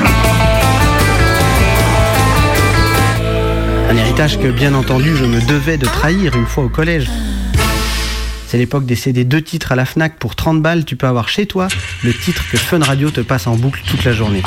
[3.89, 7.09] Un héritage que, bien entendu, je me devais de trahir une fois au collège.
[8.47, 11.27] C'est l'époque des CD deux titres à la FNAC pour 30 balles, tu peux avoir
[11.27, 11.67] chez toi
[12.03, 14.43] le titre que Fun Radio te passe en boucle toute la journée.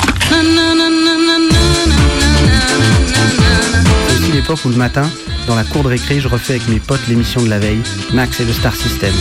[4.45, 5.09] L'époque où le matin,
[5.47, 7.81] dans la cour de récré, je refais avec mes potes l'émission de la veille,
[8.13, 9.11] Max et le Star System.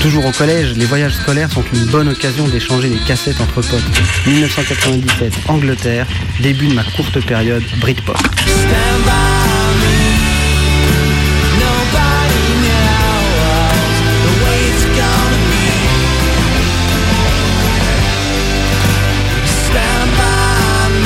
[0.00, 4.26] Toujours au collège, les voyages scolaires sont une bonne occasion d'échanger les cassettes entre potes.
[4.26, 6.08] 1997, Angleterre,
[6.40, 8.18] début de ma courte période Britpop.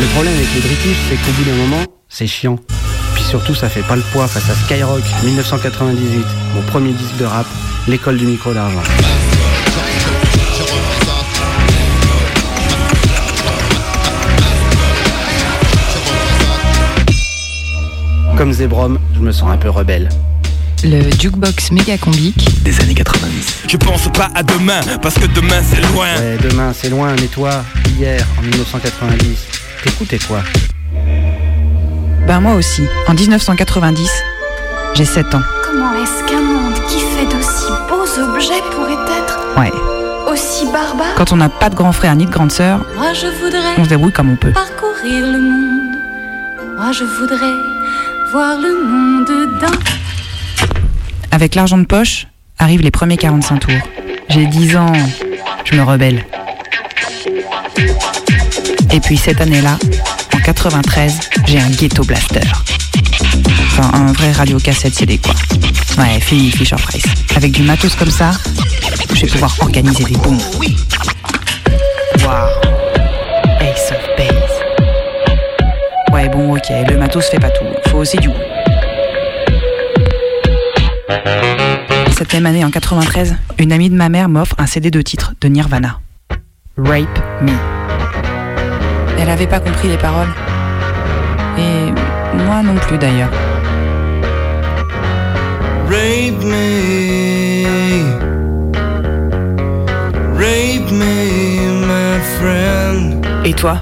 [0.00, 2.58] Le problème avec les British, c'est qu'au bout d'un moment, c'est chiant.
[3.33, 6.23] Surtout, ça fait pas le poids face à Skyrock 1998,
[6.55, 7.47] mon premier disque de rap,
[7.88, 8.83] l'école du micro d'argent.
[18.37, 20.11] Comme Zebrom, je me sens un peu rebelle.
[20.85, 23.62] Le jukebox méga combique Des années 90.
[23.66, 27.29] Je pense pas à demain Parce que demain c'est loin Ouais, demain c'est loin, mais
[27.29, 27.64] toi,
[27.99, 29.47] hier, en 1990,
[29.85, 30.42] t'écoutais quoi?
[32.26, 34.08] Ben moi aussi, en 1990,
[34.94, 35.42] j'ai 7 ans.
[35.64, 39.72] Comment est-ce qu'un monde qui fait d'aussi beaux objets pourrait être Ouais.
[40.30, 43.26] aussi barbare Quand on n'a pas de grand frère ni de grande sœur, Moi je
[43.26, 44.52] voudrais on se débrouille comme on peut.
[44.52, 45.96] parcourir le monde.
[46.76, 47.52] Moi je voudrais
[48.32, 49.26] voir le monde
[49.61, 49.78] d'un.
[51.30, 52.26] Avec l'argent de poche,
[52.58, 53.72] arrivent les premiers 45 tours.
[54.28, 54.92] J'ai 10 ans,
[55.64, 56.24] je me rebelle.
[58.94, 59.76] Et puis cette année-là,
[60.44, 62.40] 93, j'ai un ghetto blaster.
[63.66, 65.35] Enfin, un vrai radiocassette CD quoi.
[65.98, 67.05] Ouais, fini Fisher Price.
[67.37, 68.33] Avec du matos comme ça,
[69.14, 70.40] je vais pouvoir organiser des booms.
[72.24, 72.48] Waouh
[73.61, 74.35] Ace of Base.
[76.12, 77.64] Ouais, bon, ok, le matos fait pas tout.
[77.90, 78.35] Faut aussi du goût.
[82.16, 85.35] Cette même année, en 93, une amie de ma mère m'offre un CD de titre
[85.40, 86.00] de Nirvana.
[86.76, 87.82] Rape Me.
[89.18, 90.29] Elle avait pas compris les paroles.
[91.59, 91.92] Et
[92.46, 93.31] Moi non plus d'ailleurs.
[95.87, 97.64] Rape me.
[100.35, 103.27] Rape me, my friend.
[103.44, 103.79] Et toi?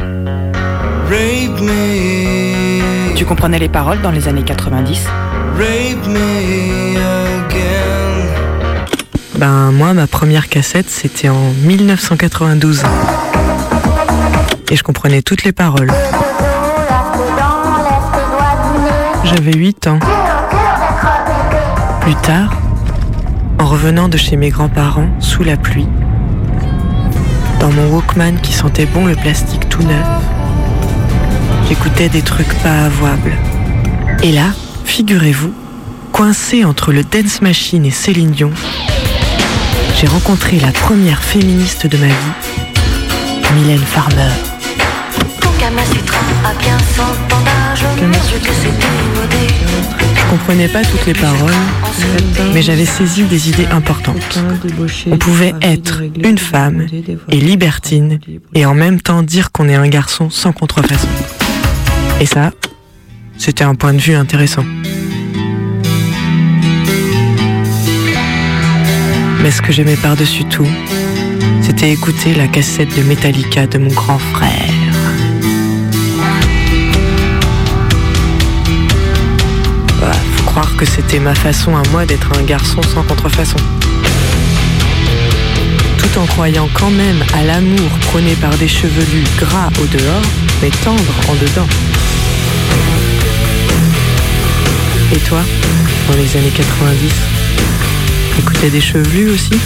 [1.08, 3.14] Rape me.
[3.14, 5.06] Tu comprenais les paroles dans les années 90
[5.56, 7.70] Rape me again.
[9.36, 12.82] Ben moi, ma première cassette, c'était en 1992.
[14.70, 15.90] Et je comprenais toutes les paroles.
[19.24, 19.98] J'avais 8 ans.
[22.00, 22.52] Plus tard,
[23.58, 25.88] en revenant de chez mes grands-parents, sous la pluie,
[27.58, 30.06] dans mon Walkman qui sentait bon le plastique tout neuf,
[31.68, 33.36] j'écoutais des trucs pas avouables.
[34.22, 34.46] Et là,
[34.84, 35.52] figurez-vous,
[36.12, 38.50] coincé entre le Dance Machine et Céline Dion,
[40.00, 44.49] j'ai rencontré la première féministe de ma vie, Mylène Farmer.
[50.14, 51.52] Je comprenais pas toutes les paroles,
[52.54, 54.38] mais j'avais saisi des idées importantes.
[55.10, 56.86] On pouvait être une femme
[57.28, 58.20] et libertine
[58.54, 61.08] et en même temps dire qu'on est un garçon sans contrefaçon.
[62.20, 62.52] Et ça,
[63.38, 64.64] c'était un point de vue intéressant.
[69.42, 70.68] Mais ce que j'aimais par-dessus tout,
[71.62, 74.79] c'était écouter la cassette de Metallica de mon grand frère.
[80.76, 83.56] Que c'était ma façon à moi d'être un garçon sans contrefaçon.
[85.96, 90.22] Tout en croyant quand même à l'amour prôné par des chevelus gras au dehors,
[90.60, 91.66] mais tendres en dedans.
[95.14, 95.40] Et toi,
[96.08, 97.12] dans les années 90,
[98.38, 99.58] écoutais des chevelus aussi?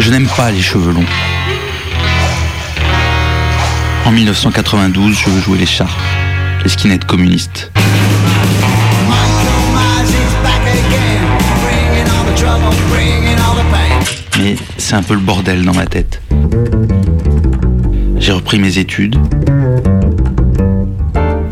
[0.00, 1.06] Je n'aime pas les cheveux longs.
[4.04, 5.96] En 1992, je veux jouer les chars,
[6.64, 7.70] les skinheads communistes.
[14.88, 16.22] C'est un peu le bordel dans ma tête.
[18.18, 19.16] J'ai repris mes études.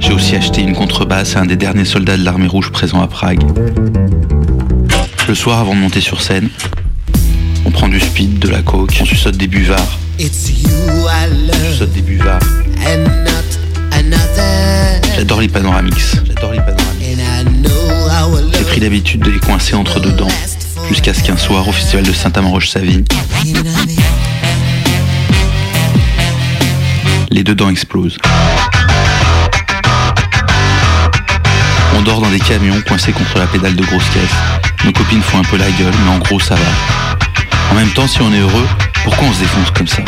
[0.00, 3.08] J'ai aussi acheté une contrebasse à un des derniers soldats de l'armée rouge présent à
[3.08, 3.42] Prague.
[5.28, 6.48] Le soir, avant de monter sur scène,
[7.66, 9.98] on prend du speed, de la coke, on suçote des buvards.
[10.18, 10.22] On
[11.72, 12.40] suçote des buvards.
[15.14, 16.16] J'adore les panoramix.
[16.26, 16.60] J'adore les
[18.56, 20.28] J'ai pris l'habitude de les coincer entre deux dents,
[20.88, 23.04] jusqu'à ce qu'un soir, au festival de Saint-Amand-Roche-Savine,
[27.30, 28.18] les deux dents explosent.
[31.96, 34.84] On dort dans des camions coincés contre la pédale de grosse caisse.
[34.84, 37.72] Nos copines font un peu la gueule, mais en gros ça va.
[37.72, 38.66] En même temps, si on est heureux,
[39.04, 40.02] pourquoi on se défonce comme ça?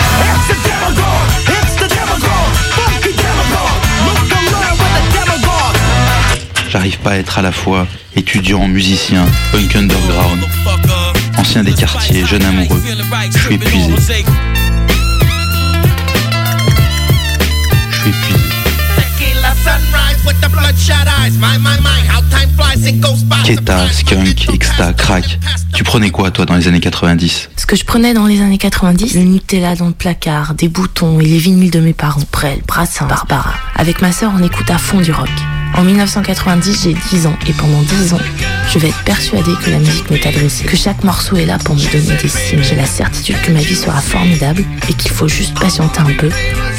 [6.70, 10.40] J'arrive pas à être à la fois étudiant, musicien, punk underground,
[11.38, 12.83] ancien des quartiers, jeune amoureux.
[13.35, 13.90] Je suis épuisé.
[17.90, 18.38] Je suis épuisé.
[23.44, 25.38] Keta, skunk, exta, crack.
[25.72, 28.59] Tu prenais quoi toi dans les années 90 Ce que je prenais dans les années
[28.59, 32.61] 90, le Nutella dans le placard, des boutons et les vinyles de mes parents, Prel,
[32.66, 33.54] Brassin, Barbara.
[33.74, 35.31] Avec ma sœur, on écoute à fond du rock.
[35.76, 38.20] En 1990, j'ai 10 ans et pendant 10 ans,
[38.72, 41.74] je vais être persuadée que la musique m'est adressée, que chaque morceau est là pour
[41.74, 42.62] me donner des signes.
[42.62, 46.30] J'ai la certitude que ma vie sera formidable et qu'il faut juste patienter un peu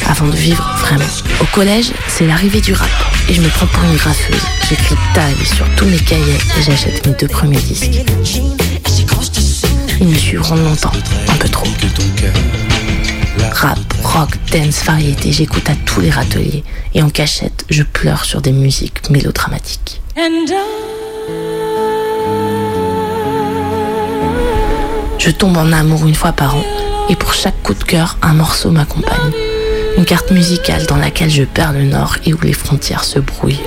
[0.07, 1.05] avant de vivre vraiment.
[1.41, 2.89] Au collège, c'est l'arrivée du rap
[3.29, 4.41] et je me prends pour une graffeuse.
[4.69, 8.01] J'écris tag sur tous mes cahiers et j'achète mes deux premiers disques.
[10.01, 10.91] Ils me suivront longtemps,
[11.27, 11.67] un peu trop.
[13.51, 16.63] Rap, rock, dance, variété, j'écoute à tous les râteliers.
[16.93, 20.01] Et en cachette, je pleure sur des musiques mélodramatiques.
[25.17, 26.63] Je tombe en amour une fois par an.
[27.09, 29.31] Et pour chaque coup de cœur, un morceau m'accompagne.
[29.97, 33.59] Une carte musicale dans laquelle je perds le nord et où les frontières se brouillent.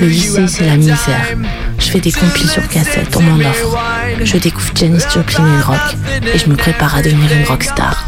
[0.00, 1.36] Le lycée, c'est la misère.
[1.78, 3.78] Je fais des compiles sur cassette, on m'en offre.
[4.22, 5.96] Je découvre Janis Joplin et le rock.
[6.34, 8.07] Et je me prépare à devenir une rockstar.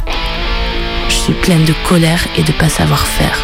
[1.34, 3.36] Pleine de colère et de pas savoir faire.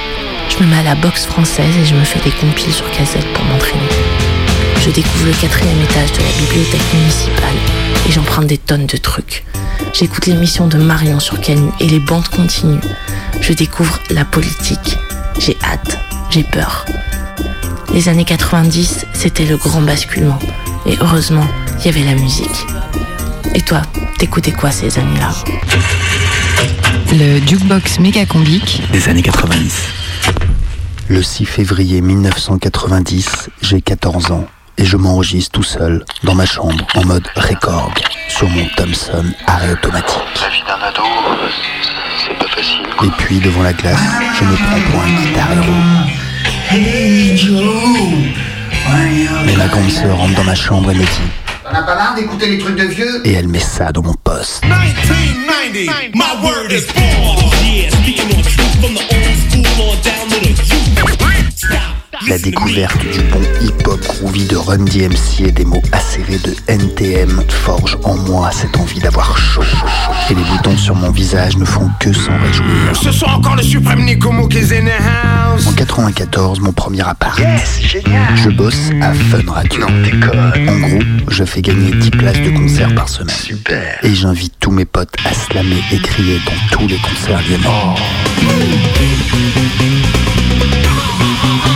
[0.49, 3.27] Je me mets à la boxe française et je me fais des compiles sur cassette
[3.33, 3.89] pour m'entraîner.
[4.81, 7.57] Je découvre le quatrième étage de la bibliothèque municipale
[8.07, 9.45] et j'emprunte des tonnes de trucs.
[9.93, 12.81] J'écoute l'émission de Marion sur Canu et les bandes continuent.
[13.41, 14.99] Je découvre la politique.
[15.39, 15.99] J'ai hâte,
[16.31, 16.85] j'ai peur.
[17.93, 20.39] Les années 90, c'était le grand basculement.
[20.87, 21.47] Et heureusement,
[21.81, 22.67] il y avait la musique.
[23.55, 23.83] Et toi,
[24.19, 25.33] t'écoutais quoi ces années-là?
[27.13, 29.89] Le jukebox méga combique Des années 90.
[31.09, 34.47] Le 6 février 1990, j'ai 14 ans
[34.77, 37.93] et je m'enregistre tout seul dans ma chambre en mode record
[38.29, 40.19] sur mon Thomson arrêt automatique.
[40.41, 41.03] La vie d'un ado,
[42.27, 42.83] c'est pas facile.
[43.05, 44.01] Et puis devant la glace,
[44.39, 45.73] je me prends pour un guitare héros.
[49.45, 51.31] Mais ma grande sœur rentre dans ma chambre et me dit
[51.69, 54.15] T'en as pas marre d'écouter les trucs de vieux et elle met ça dans mon
[54.15, 54.63] poste.
[54.63, 57.51] 1990, my word is born.
[57.65, 61.96] Yeah, speaking on truth from the old school on down to the youth.
[62.25, 67.43] La découverte du bon hip-hop groovy de Run DMC et des mots acérés de NTM
[67.49, 69.63] forge en moi cette envie d'avoir chaud.
[70.31, 72.97] Et les boutons sur mon visage ne font que s'en réjouir.
[73.01, 75.67] Ce sont encore le suprême Nikomo qui in the house.
[75.67, 77.39] En 94, mon premier appart.
[78.35, 79.87] Je bosse à Fun Radio.
[79.87, 83.37] En gros, je fais gagner 10 places de concert par semaine.
[83.37, 83.99] Super.
[84.03, 87.69] Et j'invite tous mes potes à slammer et crier dans tous les concerts lyonnais.
[91.43, 91.76] Et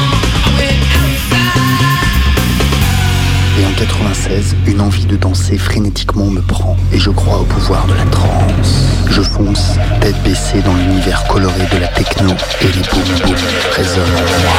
[3.81, 8.05] 96, une envie de danser frénétiquement me prend et je crois au pouvoir de la
[8.11, 8.85] trance.
[9.09, 13.37] Je fonce, tête baissée dans l'univers coloré de la techno et les boum boum
[13.73, 14.53] résonnent en moi.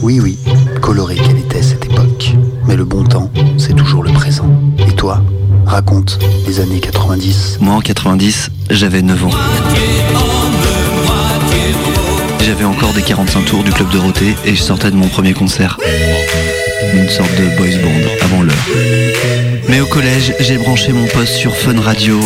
[0.00, 0.38] Oui, oui,
[0.80, 2.34] coloré quelle était cette époque.
[2.68, 4.48] Mais le bon temps, c'est toujours le présent.
[4.86, 5.20] Et toi,
[5.66, 7.58] raconte les années 90.
[7.60, 10.33] Moi en 90, j'avais 9 ans.
[12.44, 15.78] J'avais encore des 45 tours du club Dorothée et je sortais de mon premier concert.
[16.92, 18.68] Une sorte de boys band avant l'heure.
[19.68, 22.20] Mais au collège, j'ai branché mon poste sur Fun Radio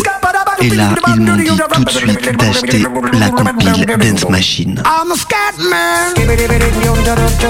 [0.61, 4.83] et là, ils m'ont dit tout de suite d'acheter la compile Dance Machine.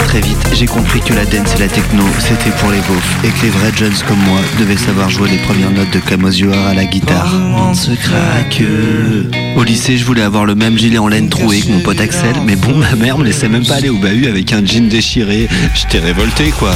[0.07, 3.29] Très vite, j'ai compris que la dance et la techno, c'était pour les beaufs et
[3.29, 6.75] que les vrais jeunes comme moi devaient savoir jouer les premières notes de Kamosuar à
[6.75, 7.33] la guitare.
[7.73, 8.63] se craque.
[9.57, 12.35] Au lycée, je voulais avoir le même gilet en laine troué que mon pote Axel,
[12.45, 15.49] mais bon, ma mère me laissait même pas aller au bahut avec un jean déchiré.
[15.75, 16.75] J'étais révolté, quoi.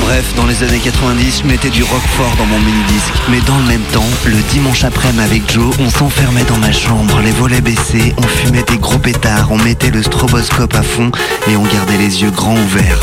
[0.00, 3.12] Bref, dans les années 90, je mettais du rock fort dans mon mini-disque.
[3.28, 7.20] Mais dans le même temps, le dimanche après-midi avec Joe, on s'enfermait dans ma chambre,
[7.24, 11.10] les volets baissés, on fumait des gros pétards, on mettait le stroboscope à fond
[11.50, 13.00] et on gardait les yeux grands ouverts.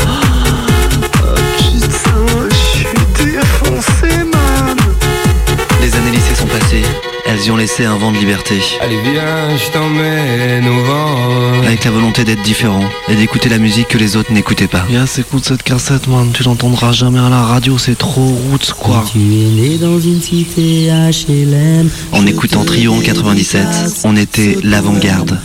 [7.26, 8.60] Elles y ont laissé un vent de liberté.
[8.80, 11.62] Allez viens, je t'emmène au vent.
[11.64, 14.84] Avec la volonté d'être différent et d'écouter la musique que les autres n'écoutaient pas.
[14.90, 16.30] Yes, écoute cette cassette, man.
[16.32, 19.04] Tu l'entendras jamais à la radio, c'est trop roots, quoi.
[19.10, 21.90] Tu es né dans une cité HLM.
[22.12, 23.66] En écoutant Trio en 97,
[24.04, 25.38] on était l'avant-garde.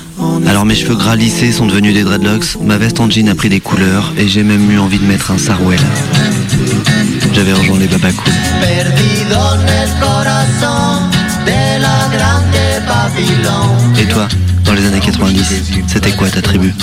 [0.46, 3.50] Alors mes cheveux gras lissés sont devenus des dreadlocks, ma veste en jean a pris
[3.50, 5.80] des couleurs et j'ai même eu envie de mettre un sarouel.
[7.40, 7.86] J'avais rejoint les.
[13.98, 14.28] Et toi,
[14.66, 15.54] dans les années 90,
[15.88, 16.74] c'était quoi ta tribu?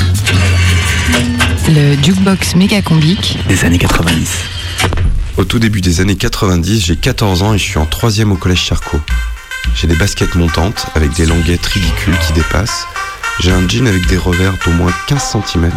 [1.68, 3.38] Le jukebox méga combique.
[3.48, 4.30] Des années 90.
[5.36, 8.36] Au tout début des années 90, j'ai 14 ans et je suis en troisième au
[8.36, 9.00] collège Charcot.
[9.74, 12.86] J'ai des baskets montantes avec des languettes ridicules qui dépassent.
[13.41, 15.70] J'ai un jean avec des revers d'au moins 15 cm.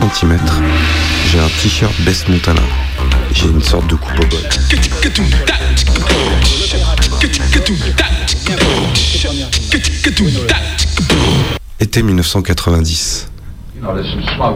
[1.31, 2.61] J'ai un t-shirt Best Montana.
[3.33, 4.39] J'ai une sorte de coupe au bol.
[11.79, 13.31] Été 1990.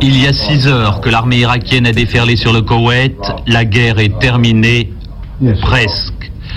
[0.01, 3.17] Il y a six heures que l'armée irakienne a déferlé sur le Koweït.
[3.47, 4.91] La guerre est terminée,
[5.61, 6.12] presque.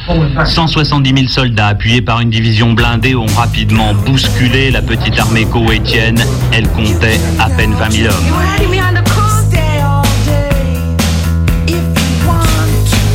[0.07, 6.25] 170 000 soldats appuyés par une division blindée ont rapidement bousculé la petite armée koweïtienne.
[6.53, 8.25] Elle comptait à peine 20 000 hommes.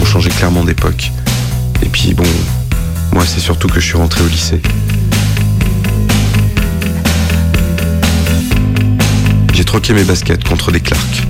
[0.01, 1.11] On changeait clairement d'époque.
[1.81, 2.25] Et puis bon,
[3.13, 4.61] moi c'est surtout que je suis rentré au lycée.
[9.53, 11.23] J'ai troqué mes baskets contre des Clarks.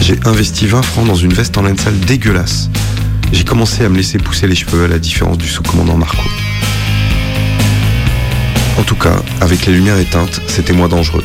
[0.00, 2.70] J'ai investi 20 francs dans une veste en laine sale dégueulasse.
[3.32, 6.22] J'ai commencé à me laisser pousser les cheveux à la différence du sous-commandant Marco.
[8.78, 11.24] En tout cas, avec les lumières éteintes, c'était moins dangereux.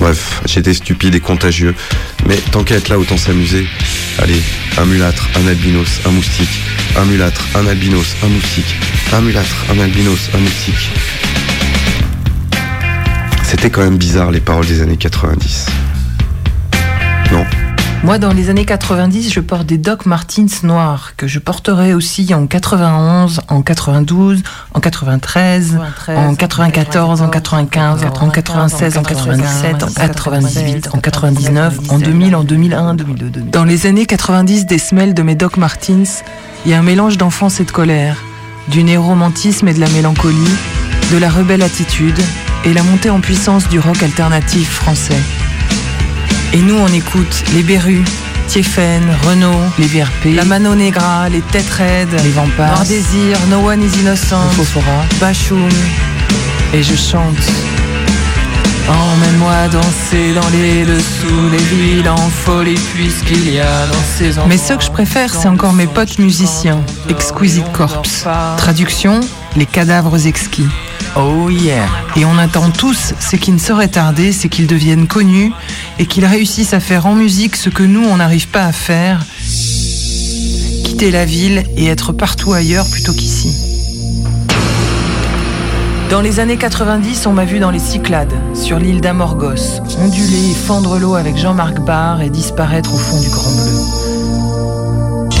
[0.00, 1.74] Bref, j'étais stupide et contagieux,
[2.26, 3.66] mais tant qu'à être là, autant s'amuser.
[4.18, 4.40] Allez,
[4.78, 6.62] un mulâtre, un albinos, un moustique,
[6.96, 8.76] un mulâtre, un albinos, un moustique,
[9.12, 10.90] un mulâtre, un albinos, un moustique.
[13.44, 15.66] C'était quand même bizarre les paroles des années 90.
[17.32, 17.44] Non
[18.02, 22.32] Moi, dans les années 90, je porte des Doc Martens noirs que je porterai aussi
[22.32, 24.42] en 91, en 92,
[24.72, 25.78] en 93,
[26.08, 32.44] en 94, en 95, en 96, en 97, en 98, en 99, en 2000, en
[32.44, 33.40] 2001, en 2002.
[33.42, 36.24] Dans les années 90 des semelles de mes Doc Martens,
[36.64, 38.16] il y a un mélange d'enfance et de colère,
[38.68, 40.56] du néo-romantisme et de la mélancolie,
[41.12, 42.18] de la rebelle attitude
[42.64, 45.20] et la montée en puissance du rock alternatif français.
[46.52, 48.02] Et nous, on écoute les Berus,
[48.48, 53.58] Tiefen, Renault, les VRP, la Mano Negra, les Têtes Raides, les Vampires, Noir Désir, No
[53.68, 55.68] One is Innocent, Fofora, Bachoum.
[56.74, 57.36] Et je chante.
[58.88, 64.48] Emmène-moi danser dans les dessous les villes en folie puisqu'il y a dans ces endroits.
[64.48, 68.26] Mais ceux que je préfère, c'est encore mes potes musiciens, Exquisite Corpse.
[68.56, 69.20] Traduction,
[69.56, 70.66] les cadavres exquis.
[71.16, 71.86] Oh yeah
[72.16, 75.52] Et on attend tous, ce qui ne saurait tarder, c'est qu'ils deviennent connus
[75.98, 79.20] et qu'ils réussissent à faire en musique ce que nous, on n'arrive pas à faire.
[80.84, 83.50] Quitter la ville et être partout ailleurs plutôt qu'ici.
[86.10, 90.54] Dans les années 90, on m'a vu dans les Cyclades, sur l'île d'Amorgos, onduler et
[90.54, 93.99] fendre l'eau avec Jean-Marc Barr et disparaître au fond du Grand Bleu.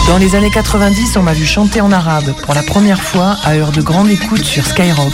[0.06, 3.54] Dans les années 90, on m'a vu chanter en arabe pour la première fois à
[3.54, 5.12] heure de grande écoute sur Skyrock.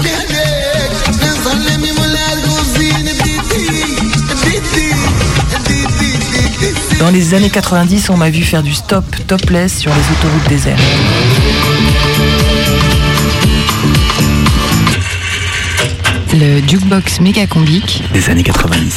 [6.99, 10.81] Dans les années 90, on m'a vu faire du stop topless sur les autoroutes désertes.
[16.33, 18.95] Le jukebox méga combique des années 90.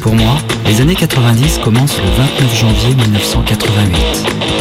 [0.00, 3.96] Pour moi, les années 90 commencent le 29 janvier 1988.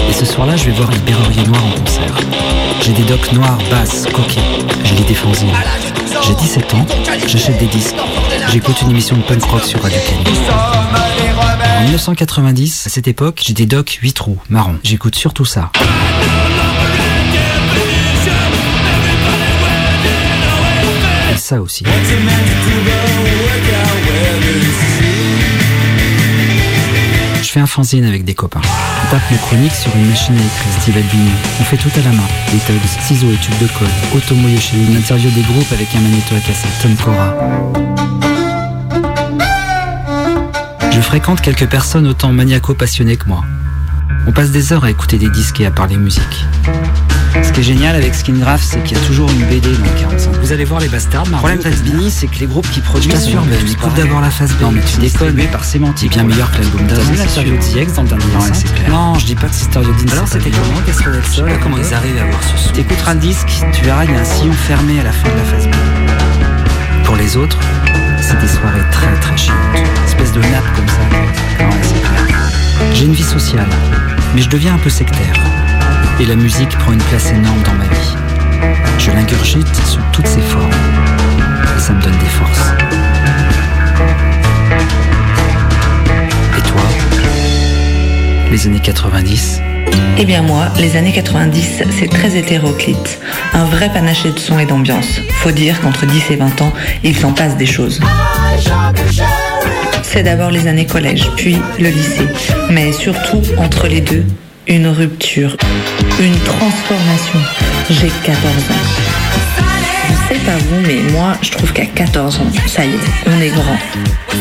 [0.10, 2.16] Et ce soir-là, je vais voir les Berruriers Noirs en concert.
[2.82, 4.42] J'ai des docks noirs, basses, coquets.
[4.84, 5.50] Je lis des fanzines.
[6.24, 6.86] J'ai 17 ans,
[7.28, 7.96] j'achète des disques.
[8.52, 10.00] J'écoute une émission de punk rock sur Radio.
[11.78, 14.76] En 1990, à cette époque, j'ai des docks 8 trous, marron.
[14.84, 15.72] J'écoute surtout ça.
[21.34, 21.84] Et ça aussi.
[27.56, 28.60] Fais un fanzine avec des copains.
[28.60, 31.30] On tape nos chroniques sur une machine à écrire Steve Albini.
[31.62, 32.28] On fait tout à la main.
[32.52, 33.88] Des tugs, ciseaux et tubes de code.
[34.14, 36.70] Otomo Yoshi, une interview des groupes avec un magnéto à cassette.
[36.82, 37.34] Tom Cora.
[40.92, 43.46] Je fréquente quelques personnes autant maniaco-passionnées que moi.
[44.28, 46.46] On passe des heures à écouter des disques et à parler musique.
[47.44, 50.00] Ce qui est génial avec Skingraph, c'est qu'il y a toujours une BD dans le
[50.00, 50.32] 45.
[50.42, 51.26] Vous allez voir les bastards.
[51.26, 53.12] Le problème d'Albini, c'est que les groupes qui produisent.
[53.12, 54.62] Je t'assure, mais tu écoutes d'abord la phase B.
[54.62, 55.36] Non, mais tu déconnes.
[55.36, 56.12] Mais par sémantique.
[56.12, 57.04] bien meilleur que l'album d'avant.
[57.04, 57.18] Dans le
[58.10, 58.90] dernier Non, c'est clair.
[58.90, 59.94] Non, je dis pas que c'est Stereo.
[60.12, 62.74] Alors c'était comment Qu'est-ce qu'on Je sais pas comment ils arrivent à avoir ce son.
[62.74, 65.36] T'écouteras le disque, tu verras, il y a un sillon fermé à la fin de
[65.36, 67.04] la phase B.
[67.04, 67.60] Pour les autres,
[68.22, 69.58] c'est des soirées très très chiantes.
[70.08, 71.64] Espèce de nappe comme ça.
[71.64, 72.36] Non, c'est clair.
[72.94, 73.68] J'ai une vie sociale,
[74.36, 75.34] mais je deviens un peu sectaire.
[76.20, 78.16] Et la musique prend une place énorme dans ma vie.
[79.00, 80.70] Je l'ingurgite sous toutes ses formes.
[81.78, 82.74] Et ça me donne des forces.
[86.58, 86.82] Et toi?
[88.52, 89.62] Les années 90
[90.18, 93.20] Eh bien moi, les années 90, c'est très hétéroclite.
[93.54, 95.22] Un vrai panaché de son et d'ambiance.
[95.44, 96.74] Faut dire qu'entre 10 et 20 ans,
[97.04, 98.02] il s'en passe des choses.
[100.16, 102.26] C'est d'abord les années collège, puis le lycée.
[102.70, 104.24] Mais surtout, entre les deux,
[104.66, 105.58] une rupture,
[106.22, 107.40] une transformation.
[107.90, 108.86] J'ai 14 ans.
[110.08, 113.42] Je sais pas vous, mais moi, je trouve qu'à 14 ans, ça y est, on
[113.42, 113.78] est grand.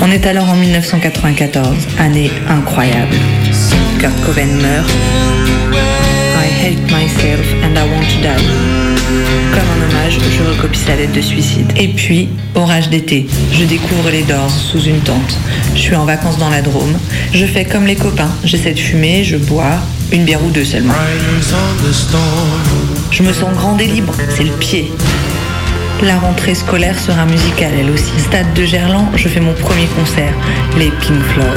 [0.00, 1.66] On est alors en 1994,
[1.98, 3.16] année incroyable.
[3.98, 4.88] Kurt Cobain meurt.
[5.72, 8.93] I hate myself and I want to die.
[9.52, 11.72] Comme un hommage, je recopie sa lettre de suicide.
[11.76, 15.36] Et puis, orage d'été, je découvre les Doors sous une tente.
[15.74, 16.96] Je suis en vacances dans la Drôme.
[17.32, 18.30] Je fais comme les copains.
[18.44, 19.78] J'essaie de fumer, je bois,
[20.12, 20.94] une bière ou deux seulement.
[23.10, 24.92] Je me sens grande et libre, c'est le pied.
[26.02, 28.12] La rentrée scolaire sera musicale elle aussi.
[28.18, 30.34] Stade de Gerland, je fais mon premier concert,
[30.76, 31.48] les Pink Floyd.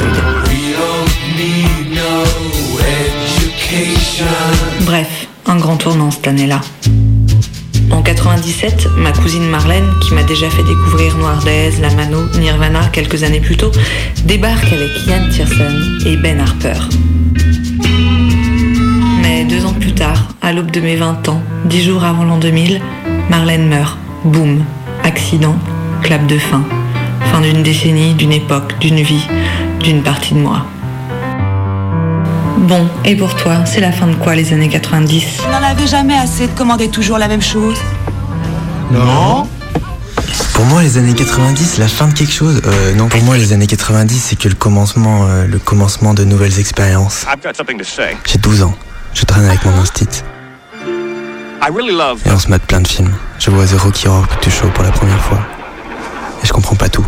[4.82, 6.60] Bref, un grand tournant cette année-là.
[7.90, 11.88] En 97, ma cousine Marlène, qui m'a déjà fait découvrir Noir Days, La
[12.38, 13.70] Nirvana quelques années plus tôt,
[14.24, 16.78] débarque avec Ian Tiersen et Ben Harper.
[19.22, 22.38] Mais deux ans plus tard, à l'aube de mes 20 ans, dix jours avant l'an
[22.38, 22.80] 2000,
[23.30, 23.98] Marlène meurt.
[24.24, 24.64] Boum.
[25.04, 25.56] Accident.
[26.02, 26.62] Clap de fin.
[27.32, 29.26] Fin d'une décennie, d'une époque, d'une vie,
[29.80, 30.64] d'une partie de moi.
[32.58, 35.86] Bon, et pour toi, c'est la fin de quoi les années 90 Vous n'en avez
[35.86, 37.78] jamais assez de commander toujours la même chose
[38.90, 39.48] Non
[40.54, 42.60] Pour moi, les années 90, la fin de quelque chose.
[42.66, 46.24] Euh, non, pour moi, les années 90, c'est que le commencement, euh, le commencement de
[46.24, 47.24] nouvelles expériences.
[48.26, 48.74] J'ai 12 ans.
[49.14, 50.08] Je traîne avec mon instit.
[52.26, 53.14] Et on se mate plein de films.
[53.38, 55.38] Je vois The Rocky Horror Picture Show pour la première fois.
[56.42, 57.06] Et je comprends pas tout.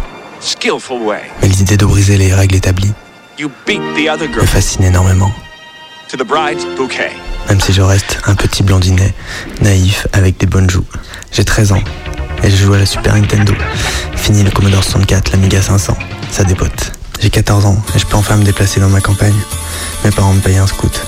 [1.43, 2.93] Mais l'idée de briser les règles établies
[3.49, 5.33] me fascine énormément.
[7.49, 9.15] Même si je reste un petit blondinet,
[9.63, 10.85] naïf, avec des bonnes joues.
[11.33, 11.83] J'ai 13 ans
[12.43, 13.55] et je joue à la Super Nintendo.
[14.17, 15.97] Fini le Commodore 64, l'Amiga 500.
[16.31, 16.93] Ça dépote.
[17.21, 19.35] J'ai 14 ans et je peux enfin me déplacer dans ma campagne.
[20.05, 21.01] Mes parents me payent un scout.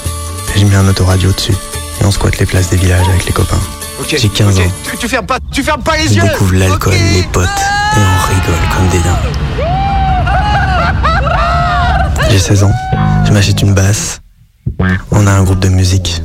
[0.56, 1.54] J'ai mis un autoradio dessus
[2.00, 3.60] et on squatte les places des villages avec les copains.
[4.08, 4.62] J'ai 15 ans.
[4.90, 8.00] Tu, tu fermes pas, tu fermes pas les Je yeux découvre l'alcool, les potes et
[8.00, 9.81] on rigole comme des dingues.
[12.32, 12.72] J'ai 16 ans.
[13.26, 14.22] Je m'achète une basse.
[15.10, 16.22] On a un groupe de musique.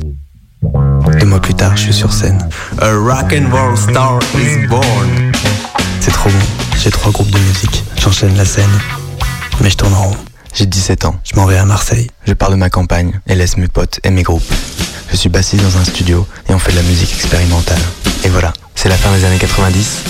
[1.19, 2.47] Deux mois plus tard, je suis sur scène.
[2.79, 5.33] A rock and roll star is born.
[5.99, 6.39] C'est trop bon.
[6.81, 7.83] J'ai trois groupes de musique.
[8.01, 8.69] J'enchaîne la scène.
[9.59, 10.17] Mais je tourne en rond.
[10.53, 11.19] J'ai 17 ans.
[11.25, 12.09] Je m'en vais à Marseille.
[12.25, 14.53] Je pars de ma campagne et laisse mes potes et mes groupes.
[15.11, 17.81] Je suis bassiste dans un studio et on fait de la musique expérimentale.
[18.23, 20.03] Et voilà, c'est la fin des années 90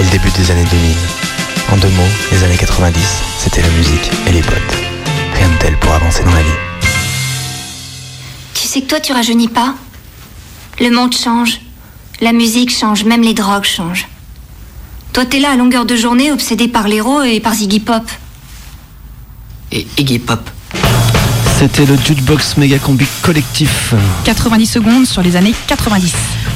[0.00, 0.96] et le début des années 2000.
[1.70, 3.00] En deux mots, les années 90,
[3.38, 4.93] c'était la musique et les potes.
[5.80, 6.48] Pour avancer dans la vie.
[8.54, 9.74] Tu sais que toi, tu rajeunis pas
[10.80, 11.60] Le monde change.
[12.20, 14.08] La musique change, même les drogues changent.
[15.12, 18.02] Toi, t'es là à longueur de journée, obsédé par l'héros et par Ziggy Pop.
[19.72, 20.48] Et Iggy Pop.
[21.58, 23.94] C'était le Jukebox Méga Combi collectif.
[24.24, 26.12] 90 secondes sur les années 90.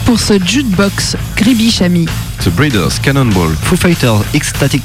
[0.08, 2.06] Pour ce jukebox, Gribiche ami.
[2.42, 3.54] The Breeders, Cannonball.
[3.62, 4.82] Foo Fighters, Ecstatic.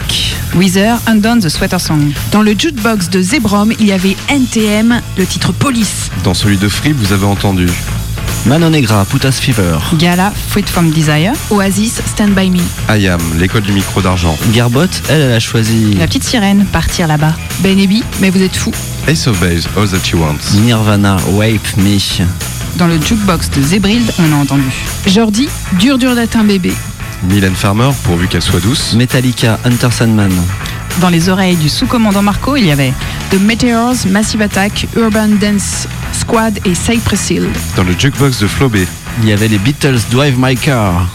[0.54, 2.12] Weezer, Undone the Sweater Song.
[2.34, 6.10] Dans le jukebox de Zebrom, il y avait NTM, le titre Police.
[6.26, 7.70] Dans celui de Free, vous avez entendu
[8.46, 9.78] Mano Negra, Putas Fever.
[9.98, 11.32] Gala, Fruit from Desire.
[11.52, 12.60] Oasis, Stand By Me.
[12.94, 14.38] IAM, l'école du micro d'argent.
[14.54, 17.34] Garbot, elle, elle a choisi La petite sirène, Partir là-bas.
[17.60, 18.74] Ben Ebi, mais vous êtes fous.
[19.08, 20.36] Ace of Base, All That You Want.
[20.66, 21.98] Nirvana, Wape Me.
[22.78, 24.64] Dans le jukebox de Zebrild, on a entendu
[25.06, 25.48] Jordi,
[25.80, 26.74] dur dur d'être un bébé.
[27.30, 28.94] Mylène Farmer, pourvu qu'elle soit douce.
[28.94, 30.32] Metallica, Hunter Sandman.
[31.00, 32.94] Dans les oreilles du sous-commandant Marco, il y avait
[33.32, 37.48] The Meteors, Massive Attack, Urban Dance Squad et Cypress Hill.
[37.76, 38.88] Dans le jukebox de Flobé.
[39.22, 41.08] Il y avait les Beatles, Drive My Car.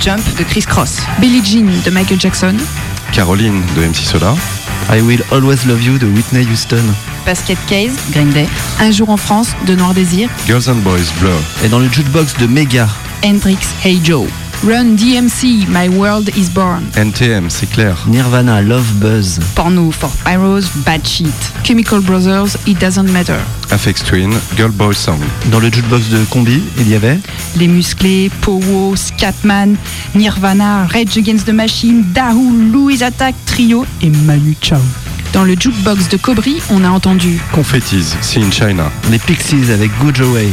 [0.00, 1.02] Jump de Chris Cross.
[1.20, 2.56] Billie Jean de Michael Jackson.
[3.12, 4.36] Caroline de MC Solar.
[4.92, 6.82] I Will Always Love You de Whitney Houston.
[7.24, 8.46] Basket Case, Green Day.
[8.80, 10.28] Un jour en France de Noir Désir.
[10.46, 11.32] Girls and Boys, Blur.
[11.64, 12.88] Et dans le jukebox de Mega.
[13.24, 14.26] Hendrix, Hey Joe.
[14.66, 16.84] Run DMC, My World is Born.
[16.96, 17.98] NTM, c'est clair.
[18.06, 19.38] Nirvana, Love Buzz.
[19.54, 21.34] Porno for Pyros, Bad Sheet.
[21.64, 23.36] Chemical Brothers, It Doesn't Matter.
[23.70, 25.18] Afex Twin, Girl Boy Song.
[25.50, 27.18] Dans le jukebox de Combi, il y avait
[27.56, 29.76] Les Musclés, Powo, Scatman,
[30.14, 34.78] Nirvana, Rage Against the Machine, Dahoo, Louis Attack, Trio et Manu Chao.
[35.34, 38.84] Dans le jukebox de Cobry, on a entendu Confettis, See in China.
[39.10, 40.48] les Pixies avec Good Away.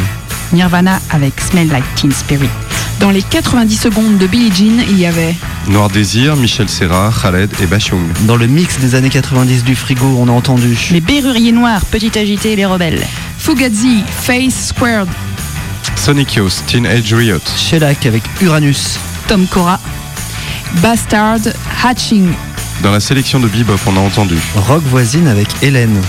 [0.53, 2.49] Nirvana avec Smell Like Teen Spirit.
[2.99, 5.35] Dans les 90 secondes de Billie Jean, il y avait
[5.67, 8.01] Noir Désir, Michel Serra, Khaled et Bachung.
[8.21, 12.17] Dans le mix des années 90 du frigo, on a entendu Les Berruriers Noirs, Petit
[12.17, 13.05] Agité et les Rebelles.
[13.37, 15.07] Fugazi, Face Squared.
[15.95, 17.39] Sonic Youth, Teenage Riot.
[17.55, 18.97] Shellac avec Uranus.
[19.27, 19.79] Tom Cora.
[20.81, 21.39] Bastard,
[21.83, 22.33] Hatching.
[22.83, 26.01] Dans la sélection de Bebop, on a entendu Rock voisine avec Hélène.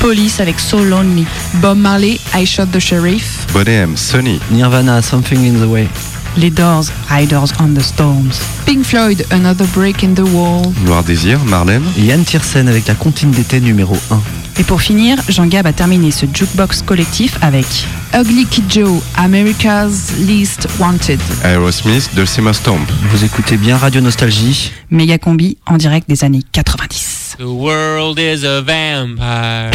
[0.00, 1.24] Police avec So Lonely.
[1.54, 3.46] Bob Marley, I Shot the Sheriff.
[3.52, 4.40] Bonnet M, Sonny.
[4.50, 5.88] Nirvana, Something in the Way.
[6.36, 8.40] Les Doors, Riders on the Storms.
[8.66, 10.72] Pink Floyd, Another Break in the Wall.
[10.84, 11.84] Noir Désir, Marlène.
[11.96, 14.20] Yann Tiersen avec la comptine d'été numéro 1.
[14.58, 17.66] Et pour finir, Jean Gab a terminé ce jukebox collectif avec
[18.14, 21.20] Ugly Kid Joe, America's Least Wanted.
[21.44, 22.90] Aerosmith, Dulcimer Stomp.
[23.10, 24.72] Vous écoutez bien Radio Nostalgie.
[24.90, 27.36] Méga Combi en direct des années 90.
[27.38, 29.72] The world is a vampire.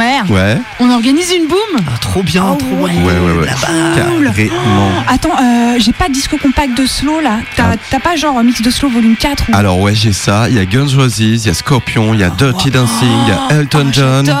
[0.00, 0.20] Ouais.
[0.34, 0.58] Ouais.
[0.80, 3.48] On organise une boum Ah, trop bien, trop Ouais, ouais, ouais.
[3.94, 4.90] Carrément.
[5.06, 7.38] Attends, euh, j'ai pas de disco compact de slow là.
[7.56, 9.56] T'as t'as pas genre mix de slow volume 4 ou...
[9.56, 10.48] Alors ouais, j'ai ça.
[10.48, 13.28] Il y a Guns Roses, il y a Scorpion, il y a Dirty Dancing, il
[13.28, 14.36] y a Elton John.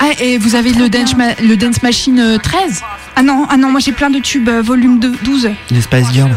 [0.00, 2.82] Ah, et vous avez le dance, ma- le dance Machine euh, 13
[3.16, 5.50] Ah non, ah non, moi j'ai plein de tubes euh, volume de- 12.
[5.72, 6.36] Les Spice Girls.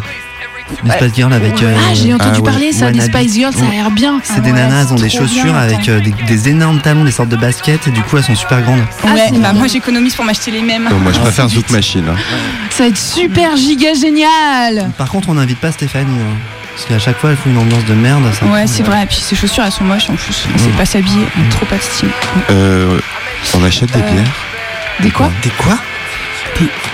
[0.83, 1.61] Les Spice Girls avec.
[1.63, 3.01] euh, Ah, j'ai entendu ouais, parler ça, des.
[3.01, 4.19] Spice Girls, ça a l'air bien.
[4.23, 7.29] C'est des nanas, elles ont des chaussures avec euh, des, des énormes talons, des sortes
[7.29, 8.81] de baskets, et du coup elles sont super grandes.
[9.05, 10.87] ouais, bah moi j'économise pour m'acheter les mêmes.
[10.89, 12.05] Non, moi je préfère Zouk Machine.
[12.09, 12.15] hein.
[12.69, 16.05] Ça va être super giga génial Par contre, on n'invite pas Stéphanie.
[16.19, 16.37] hein,
[16.75, 18.23] parce qu'à chaque fois, elle fout une ambiance de merde.
[18.39, 19.03] ça Ouais, c'est vrai.
[19.03, 20.47] Et puis ses chaussures elles sont moches en plus.
[20.53, 22.09] On sait pas s'habiller, trop pas de style.
[22.49, 22.99] Euh,
[23.55, 24.33] on achète des Euh, bières
[25.01, 25.77] Des quoi Des quoi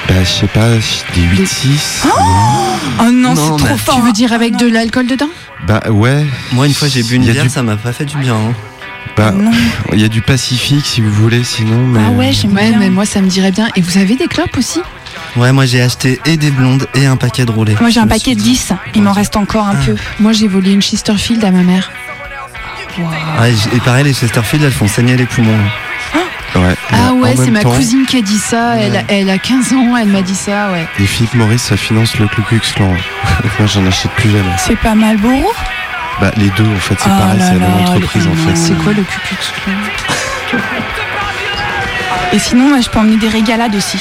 [0.08, 0.70] Bah je sais pas,
[1.16, 2.06] des 8-6.
[2.06, 3.96] Oh non, Non, c'est trop fort.
[3.96, 5.30] Tu veux dire avec de l'alcool dedans?
[5.68, 6.26] Bah ouais.
[6.54, 8.06] Moi, une fois, j'ai bu une Il y a bière, du- ça m'a pas fait
[8.06, 8.36] du bien.
[8.36, 8.54] hein.
[9.18, 9.34] Bah,
[9.94, 11.80] il y a du Pacifique si vous voulez, sinon.
[11.88, 12.00] Mais...
[12.08, 13.68] Ah ouais, j'aime ouais, mais moi ça me dirait bien.
[13.76, 14.80] Et vous avez des clopes aussi?
[15.36, 17.76] Ouais, moi j'ai acheté et des blondes et un paquet de roulés.
[17.82, 19.96] Moi j'ai un paquet de 10, il m'en reste encore un peu.
[20.20, 21.92] Moi j'ai volé une Chesterfield à ma mère.
[23.74, 25.58] Et pareil, les Chesterfield, elles font saigner les poumons.
[26.56, 26.76] Ouais.
[26.92, 28.76] Ah ouais, c'est ma temps, cousine qui a dit ça.
[28.78, 30.88] Elle, a- elle a 15 ans, elle m'a dit ça, ouais.
[30.98, 32.88] Les Philippe Maurice, ça finance le Ku Klux Klan.
[33.60, 34.44] Moi j'en achète plus jamais.
[34.58, 35.52] C'est pas mal beau.
[36.20, 38.56] Bah les deux en fait, c'est Ah pareil, c'est la même entreprise le- en fait.
[38.56, 39.36] C'est quoi le cucut
[42.34, 44.00] Et sinon, moi, je peux emmener des régalades aussi.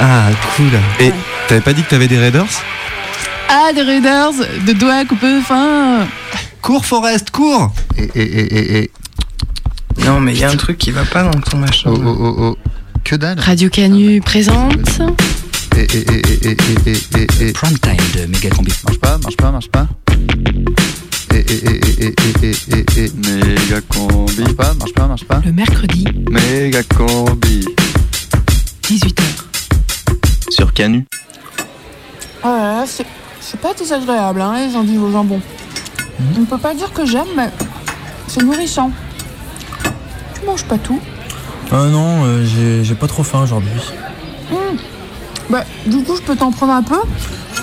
[0.00, 0.70] Ah, cool.
[0.98, 1.12] Et
[1.48, 2.46] t'avais pas dit que t'avais des Raiders?
[3.48, 4.32] Ah, des Raiders,
[4.66, 6.06] de doigts coupés fin.
[6.62, 8.90] Cours, Forest, cours Et, et, et, et, et.
[9.98, 11.90] Non, mais il y a un truc qui va pas dans ton machin.
[11.92, 12.58] Oh, oh, oh, oh.
[13.04, 13.38] Que dalle.
[13.40, 15.00] Radio Canu présente.
[15.76, 18.72] Et, Prime time de Mega Combi.
[18.84, 19.86] Marche pas, marche pas, marche pas.
[21.32, 21.44] Et,
[23.88, 24.40] combi.
[24.40, 25.40] Marche pas, marche pas, marche pas.
[25.44, 26.04] Le mercredi.
[26.30, 27.64] Méga combi.
[28.84, 29.22] 18h.
[30.50, 31.06] Sur Canu.
[32.42, 35.40] Ah c'est, pas désagréable, hein, les endives au jambon.
[36.38, 37.50] On peut pas dire que j'aime, mais
[38.26, 38.90] c'est nourrissant.
[40.40, 41.00] Tu manges pas tout
[41.72, 42.44] Ah non, euh,
[42.82, 43.70] j'ai- pas trop faim aujourd'hui.
[44.50, 44.76] Hum.
[45.50, 46.98] Bah, du coup, je peux t'en prendre un peu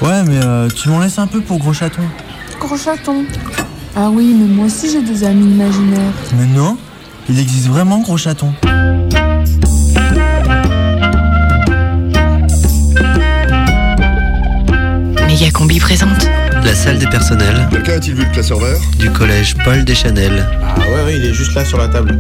[0.02, 2.04] Ouais, mais euh, tu m'en laisses un peu pour gros chaton.
[2.60, 3.26] Gros chaton.
[3.96, 6.14] Ah oui, mais moi aussi j'ai des amis imaginaires.
[6.38, 6.78] Mais non,
[7.30, 8.54] il existe vraiment gros chaton.
[15.28, 16.28] Megacombi présente.
[16.64, 20.46] La salle des personnels Quelqu'un a-t-il vu le classeur vert du collège Paul Deschanel.
[20.64, 22.18] Ah ouais, ouais, il est juste là sur la table.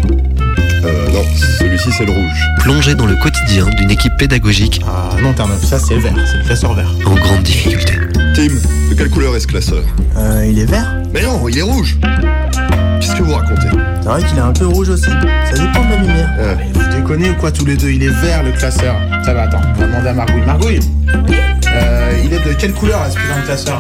[0.86, 1.24] Euh, non,
[1.60, 2.48] celui-ci c'est le rouge.
[2.60, 6.38] Plongé dans le quotidien d'une équipe pédagogique Ah non, Terre-Neuve, ça c'est le vert, c'est
[6.38, 6.90] le classeur vert.
[7.06, 7.94] en grande difficulté.
[8.36, 8.48] Tim,
[8.90, 9.84] de quelle couleur est ce classeur
[10.16, 11.98] Euh, il est vert Mais non, il est rouge
[13.02, 13.68] Qu'est-ce que vous racontez
[14.02, 15.06] C'est vrai qu'il est un peu rouge aussi.
[15.10, 16.30] Ça dépend de la lumière.
[16.40, 18.96] Euh, Vous déconnez ou quoi tous les deux Il est vert le classeur.
[19.24, 20.42] Ça va, attends, on va demander à Margouille.
[20.46, 20.80] Margouille
[21.78, 23.80] euh, Il est de quelle couleur là, ce putain de classeur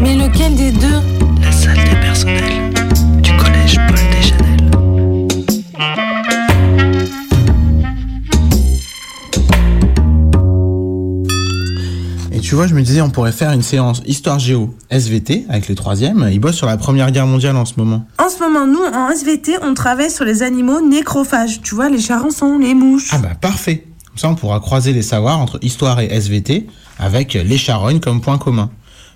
[0.00, 1.00] Mais lequel des deux
[1.42, 2.70] La salle des personnels
[3.22, 4.70] du collège Paul Deschanel.
[12.32, 15.68] Et tu vois, je me disais, on pourrait faire une séance Histoire Géo SVT avec
[15.68, 16.28] les troisièmes.
[16.32, 18.06] Ils bossent sur la Première Guerre mondiale en ce moment.
[18.18, 21.62] En ce moment, nous, en SVT, on travaille sur les animaux nécrophages.
[21.62, 23.10] Tu vois, les charançons, les mouches.
[23.12, 26.66] Ah bah parfait Comme ça, on pourra croiser les savoirs entre Histoire et SVT
[26.98, 28.70] avec les charognes comme point commun.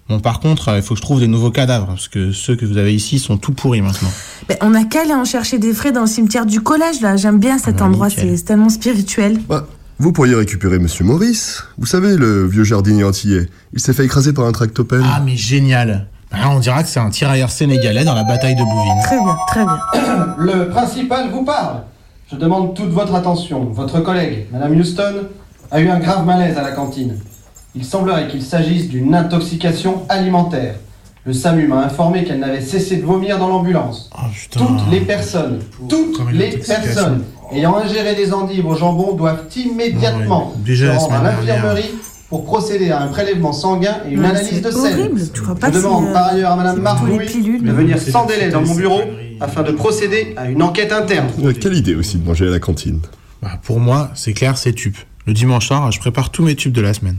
[0.09, 2.57] Bon, par contre, euh, il faut que je trouve des nouveaux cadavres, parce que ceux
[2.57, 4.09] que vous avez ici sont tout pourris maintenant.
[4.49, 7.17] Ben, on a qu'à aller en chercher des frais dans le cimetière du collège, là.
[7.17, 9.39] J'aime bien cet Ah bah, endroit, c'est tellement spirituel.
[9.49, 9.67] Bah,
[9.99, 11.63] vous pourriez récupérer Monsieur Maurice.
[11.77, 13.51] Vous savez, le vieux jardinier antillais.
[13.75, 15.03] Il s'est fait écraser par un tractopelle.
[15.05, 18.63] Ah, mais génial Ah, On dira que c'est un tirailleur sénégalais dans la bataille de
[18.63, 19.03] Bouvines.
[19.05, 20.35] Très bien, très bien.
[20.39, 21.83] Le principal vous parle.
[22.31, 23.65] Je demande toute votre attention.
[23.65, 25.27] Votre collègue, Madame Houston,
[25.71, 27.19] a eu un grave malaise à la cantine.
[27.79, 30.75] Il semblerait qu'il s'agisse d'une intoxication alimentaire.
[31.25, 34.11] Le SAMU m'a informé qu'elle n'avait cessé de vomir dans l'ambulance.
[34.51, 37.23] toutes les personnes, toutes les personnes
[37.53, 41.91] ayant ingéré des endives au jambon doivent immédiatement déjà se rendre à l'infirmerie
[42.29, 45.11] pour procéder à un prélèvement sanguin et une analyse de sel.
[45.15, 46.83] Je demande par ailleurs à Madame
[47.27, 47.63] pilules.
[47.63, 49.01] de venir sans délai dans mon bureau
[49.41, 51.29] afin de procéder à une enquête interne.
[51.45, 53.01] Euh, Quelle idée aussi de manger à la cantine.
[53.41, 54.97] Bah, pour moi, c'est clair, c'est tube.
[55.29, 57.19] Le dimanche soir, je prépare tous mes tubes de la semaine.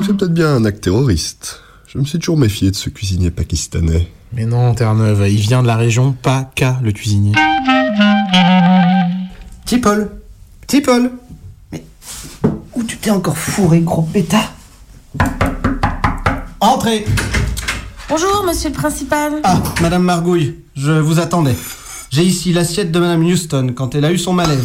[0.00, 1.60] C'est peut-être bien un acte terroriste.
[1.86, 4.10] Je me suis toujours méfié de ce cuisinier pakistanais.
[4.32, 7.32] Mais non, Terre-Neuve, il vient de la région PACA, le cuisinier.
[9.66, 11.10] Petit Paul
[11.70, 11.84] Mais
[12.72, 14.40] où tu t'es encore fourré, gros bêta?
[16.60, 17.04] Entrez
[18.08, 19.34] Bonjour, monsieur le principal.
[19.44, 21.56] Ah, Madame Margouille, je vous attendais.
[22.08, 24.64] J'ai ici l'assiette de Madame Houston quand elle a eu son malaise.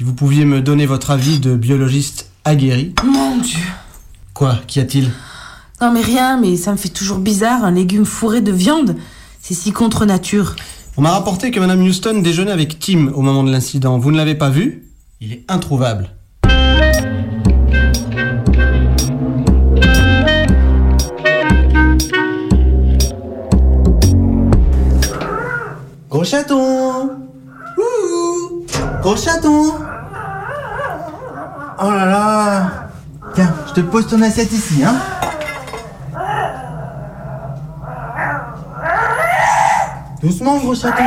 [0.00, 2.94] Si vous pouviez me donner votre avis de biologiste aguerri.
[3.04, 3.60] Mon Dieu.
[4.32, 5.10] Quoi Qu'y a-t-il?
[5.82, 8.96] Non mais rien, mais ça me fait toujours bizarre, un légume fourré de viande.
[9.42, 10.56] C'est si contre nature.
[10.96, 13.98] On m'a rapporté que Madame Houston déjeunait avec Tim au moment de l'incident.
[13.98, 14.88] Vous ne l'avez pas vu?
[15.20, 16.08] Il est introuvable.
[26.08, 27.10] Gros chaton
[27.76, 28.64] Ouh
[29.02, 29.89] Gros chaton
[31.82, 32.90] Oh là là
[33.34, 34.94] Tiens, je te pose ton assiette ici, hein
[40.22, 41.04] Doucement, gros chaton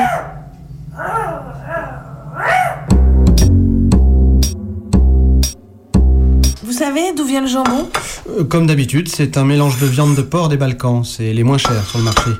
[6.63, 7.87] Vous savez d'où vient le jambon?
[8.29, 11.03] Euh, Comme d'habitude, c'est un mélange de viande de porc des Balkans.
[11.03, 12.31] C'est les moins chers sur le marché.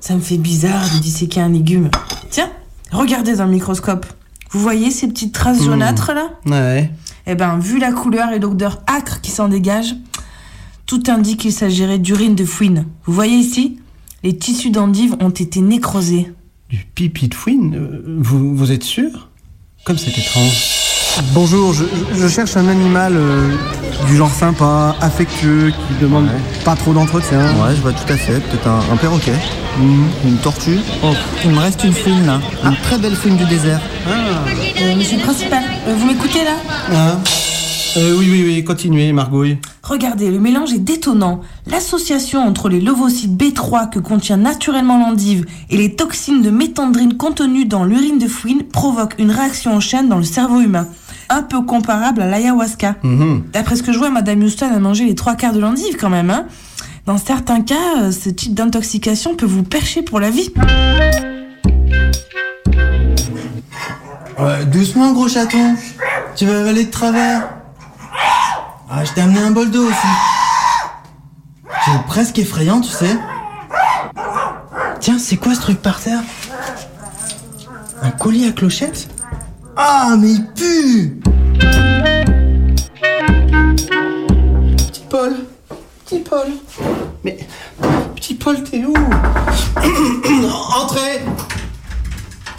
[0.00, 1.90] Ça me fait bizarre de disséquer un légume.
[2.30, 2.50] Tiens,
[2.90, 4.04] regardez dans le microscope.
[4.50, 5.64] Vous voyez ces petites traces Hmm.
[5.64, 6.26] jaunâtres là?
[6.46, 6.90] Ouais.
[7.26, 9.94] Eh ben, vu la couleur et l'odeur âcre qui s'en dégage,
[10.86, 12.86] tout indique qu'il s'agirait d'urine de fouine.
[13.04, 13.78] Vous voyez ici
[14.22, 16.32] Les tissus d'endive ont été nécrosés.
[16.68, 19.28] Du pipi de fouine Euh, vous, vous êtes sûr?
[19.84, 20.71] Comme c'est étrange.
[21.32, 23.50] Bonjour, je, cherche un animal euh,
[24.06, 26.28] du genre sympa, affectueux, qui demande
[26.64, 27.40] pas trop d'entretien.
[27.40, 28.40] Ouais, je vois tout à fait.
[28.40, 29.34] Peut-être un, un perroquet.
[29.78, 30.78] Une tortue.
[31.02, 31.12] Oh,
[31.44, 32.40] il me reste une fouine là.
[32.64, 33.80] Une très belle fouine du désert.
[34.06, 36.56] Euh, monsieur le principal, euh, vous m'écoutez là?
[36.92, 37.18] Hein?
[37.96, 39.58] Euh, oui, oui, oui, continuez, Margouille.
[39.82, 41.42] Regardez, le mélange est détonnant.
[41.66, 47.66] L'association entre les levocytes B3 que contient naturellement l'endive et les toxines de méthandrine contenues
[47.66, 50.88] dans l'urine de fouine provoque une réaction en chaîne dans le cerveau humain.
[51.28, 52.96] Un peu comparable à l'ayahuasca.
[53.02, 53.44] Mhm.
[53.52, 56.10] D'après ce que je vois, Madame Houston a mangé les trois quarts de l'endive quand
[56.10, 56.30] même.
[56.30, 56.46] Hein
[57.04, 60.48] Dans certains cas, euh, ce type d'intoxication peut vous percher pour la vie.
[64.38, 65.74] Ouais, doucement, gros chaton.
[66.36, 67.61] Tu vas avaler de travers.
[68.94, 70.06] Ah, je t'ai amené un bol d'eau aussi.
[71.86, 73.16] C'est presque effrayant, tu sais.
[75.00, 76.20] Tiens, c'est quoi ce truc par terre?
[78.02, 79.08] Un collier à clochette?
[79.78, 81.20] Ah, mais il pue
[84.76, 85.36] Petit Paul,
[86.04, 86.48] petit Paul.
[87.24, 87.38] Mais,
[88.14, 88.92] petit Paul, t'es où?
[90.82, 91.24] Entrez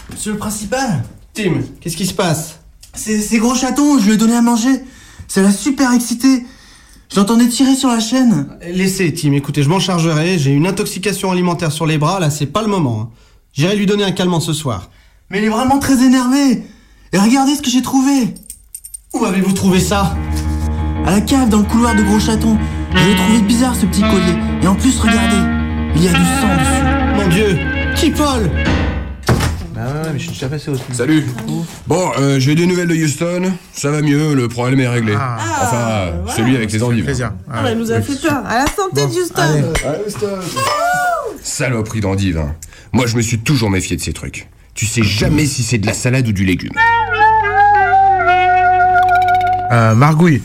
[0.10, 1.04] Monsieur le principal
[1.36, 2.58] Tim, qu'est-ce qui se passe?
[2.96, 4.84] C'est c'est gros chaton, je lui ai donné à manger.
[5.34, 6.46] Ça l'a super excité.
[7.12, 8.50] Je l'entendais tirer sur la chaîne.
[8.72, 10.38] Laissez, Tim, écoutez, je m'en chargerai.
[10.38, 13.02] J'ai une intoxication alimentaire sur les bras, là, c'est pas le moment.
[13.02, 13.10] hein.
[13.52, 14.92] J'irai lui donner un calmant ce soir.
[15.32, 16.62] Mais il est vraiment très énervé.
[17.14, 18.36] Et regardez ce que j'ai trouvé.
[19.16, 20.16] Où avez-vous trouvé ça?
[21.04, 22.56] À la cave, dans le couloir de gros chaton.
[22.96, 24.38] J'ai trouvé bizarre ce petit collier.
[24.62, 25.38] Et en plus, regardez,
[25.96, 27.24] il y a du sang dessus.
[27.24, 27.58] Mon Dieu
[27.96, 28.52] Petit Paul?
[29.84, 30.84] Bah ouais, ouais, mais je suis déjà passé aussi.
[30.94, 31.26] Salut.
[31.88, 33.52] Bon, euh, j'ai des nouvelles de Houston.
[33.74, 35.14] Ça va mieux, le problème est réglé.
[35.16, 37.12] enfin, euh, celui avec les endives.
[37.52, 38.42] Ah, elle nous a fait peur.
[38.48, 40.42] À la santé de Houston
[41.42, 42.38] Saloperie d'endives.
[42.38, 42.54] hein.
[42.94, 44.48] Moi, je me suis toujours méfié de ces trucs.
[44.76, 46.72] Tu sais jamais si c'est de la salade ou du légume.
[49.72, 50.42] Euh, Margouille,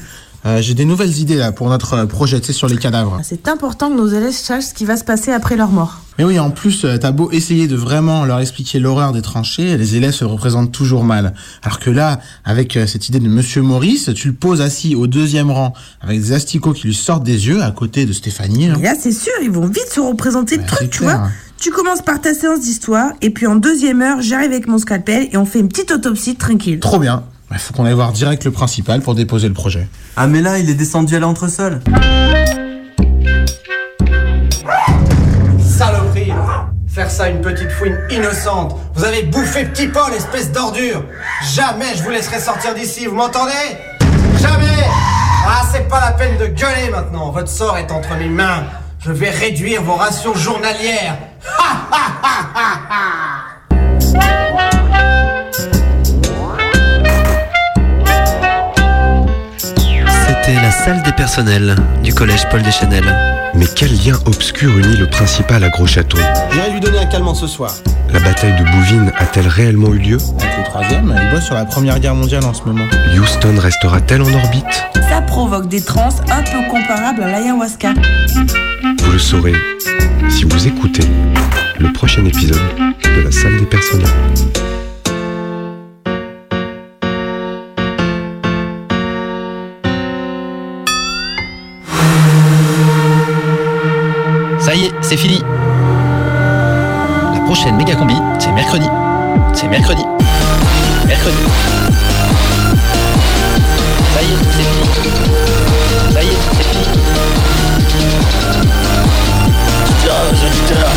[0.46, 3.18] euh, j'ai des nouvelles idées là pour notre euh, projet, sur les cadavres.
[3.22, 6.00] C'est important que nos élèves sachent ce qui va se passer après leur mort.
[6.16, 9.76] Mais oui, en plus, euh, t'as beau essayer de vraiment leur expliquer l'horreur des tranchées,
[9.76, 11.34] les élèves se représentent toujours mal.
[11.62, 15.50] Alors que là, avec cette idée de Monsieur Maurice, tu le poses assis au deuxième
[15.50, 18.66] rang, avec des asticots qui lui sortent des yeux, à côté de Stéphanie.
[18.68, 18.76] hein.
[18.78, 21.28] Et là, c'est sûr, ils vont vite se représenter le truc, tu vois.
[21.60, 25.28] Tu commences par ta séance d'histoire, et puis en deuxième heure, j'arrive avec mon scalpel
[25.32, 26.78] et on fait une petite autopsie tranquille.
[26.78, 27.24] Trop bien.
[27.50, 29.88] Il faut qu'on aille voir direct le principal pour déposer le projet.
[30.16, 31.80] Ah, mais là, il est descendu à l'entresol.
[35.58, 36.32] Saloperie.
[36.88, 38.76] Faire ça à une petite fouine innocente.
[38.94, 41.04] Vous avez bouffé Petit Paul, espèce d'ordure.
[41.54, 43.52] Jamais je vous laisserai sortir d'ici, vous m'entendez?
[44.40, 44.84] Jamais!
[45.46, 47.30] Ah, c'est pas la peine de gueuler maintenant.
[47.30, 48.64] Votre sort est entre mes mains.
[49.00, 51.16] Je vais réduire vos rations journalières
[60.48, 63.04] C'était la salle des personnels du collège Paul Deschanel.
[63.54, 66.16] Mais quel lien obscur unit le principal à Gros Chaton
[66.50, 67.74] J'irai lui donner un calmant ce soir.
[68.10, 71.66] La bataille de Bouvines a-t-elle réellement eu lieu Avec le troisième, il bosse sur la
[71.66, 72.86] première guerre mondiale en ce moment.
[73.14, 74.64] Houston restera-t-elle en orbite
[75.10, 77.92] Ça provoque des trans un peu comparables à l'ayahuasca.
[79.02, 79.54] Vous le saurez
[80.30, 81.06] si vous écoutez
[81.78, 82.56] le prochain épisode
[83.04, 84.06] de la salle des personnels.
[95.08, 95.42] C'est fini.
[97.32, 98.86] La prochaine méga combi, c'est mercredi.
[99.54, 100.02] c'est mercredi.
[101.06, 101.36] Mercredi.
[104.14, 104.84] Ça y est, c'est fini.
[106.12, 106.84] Ça y est, c'est fini.
[109.86, 110.92] Putain, les auditeurs,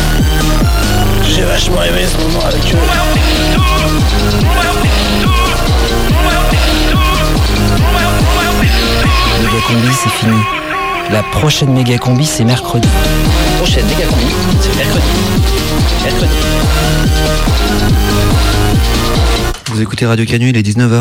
[1.34, 2.78] j'ai vachement aimé ce moment avec eux.
[9.40, 10.36] Méga combi, c'est fini.
[11.10, 12.88] La prochaine méga combi, c'est mercredi.
[13.62, 14.24] Prochaine méga combi,
[14.60, 15.06] c'est mercredi.
[16.02, 16.34] Mercredi.
[19.70, 21.00] Vous écoutez Radio Canu, il est 19h.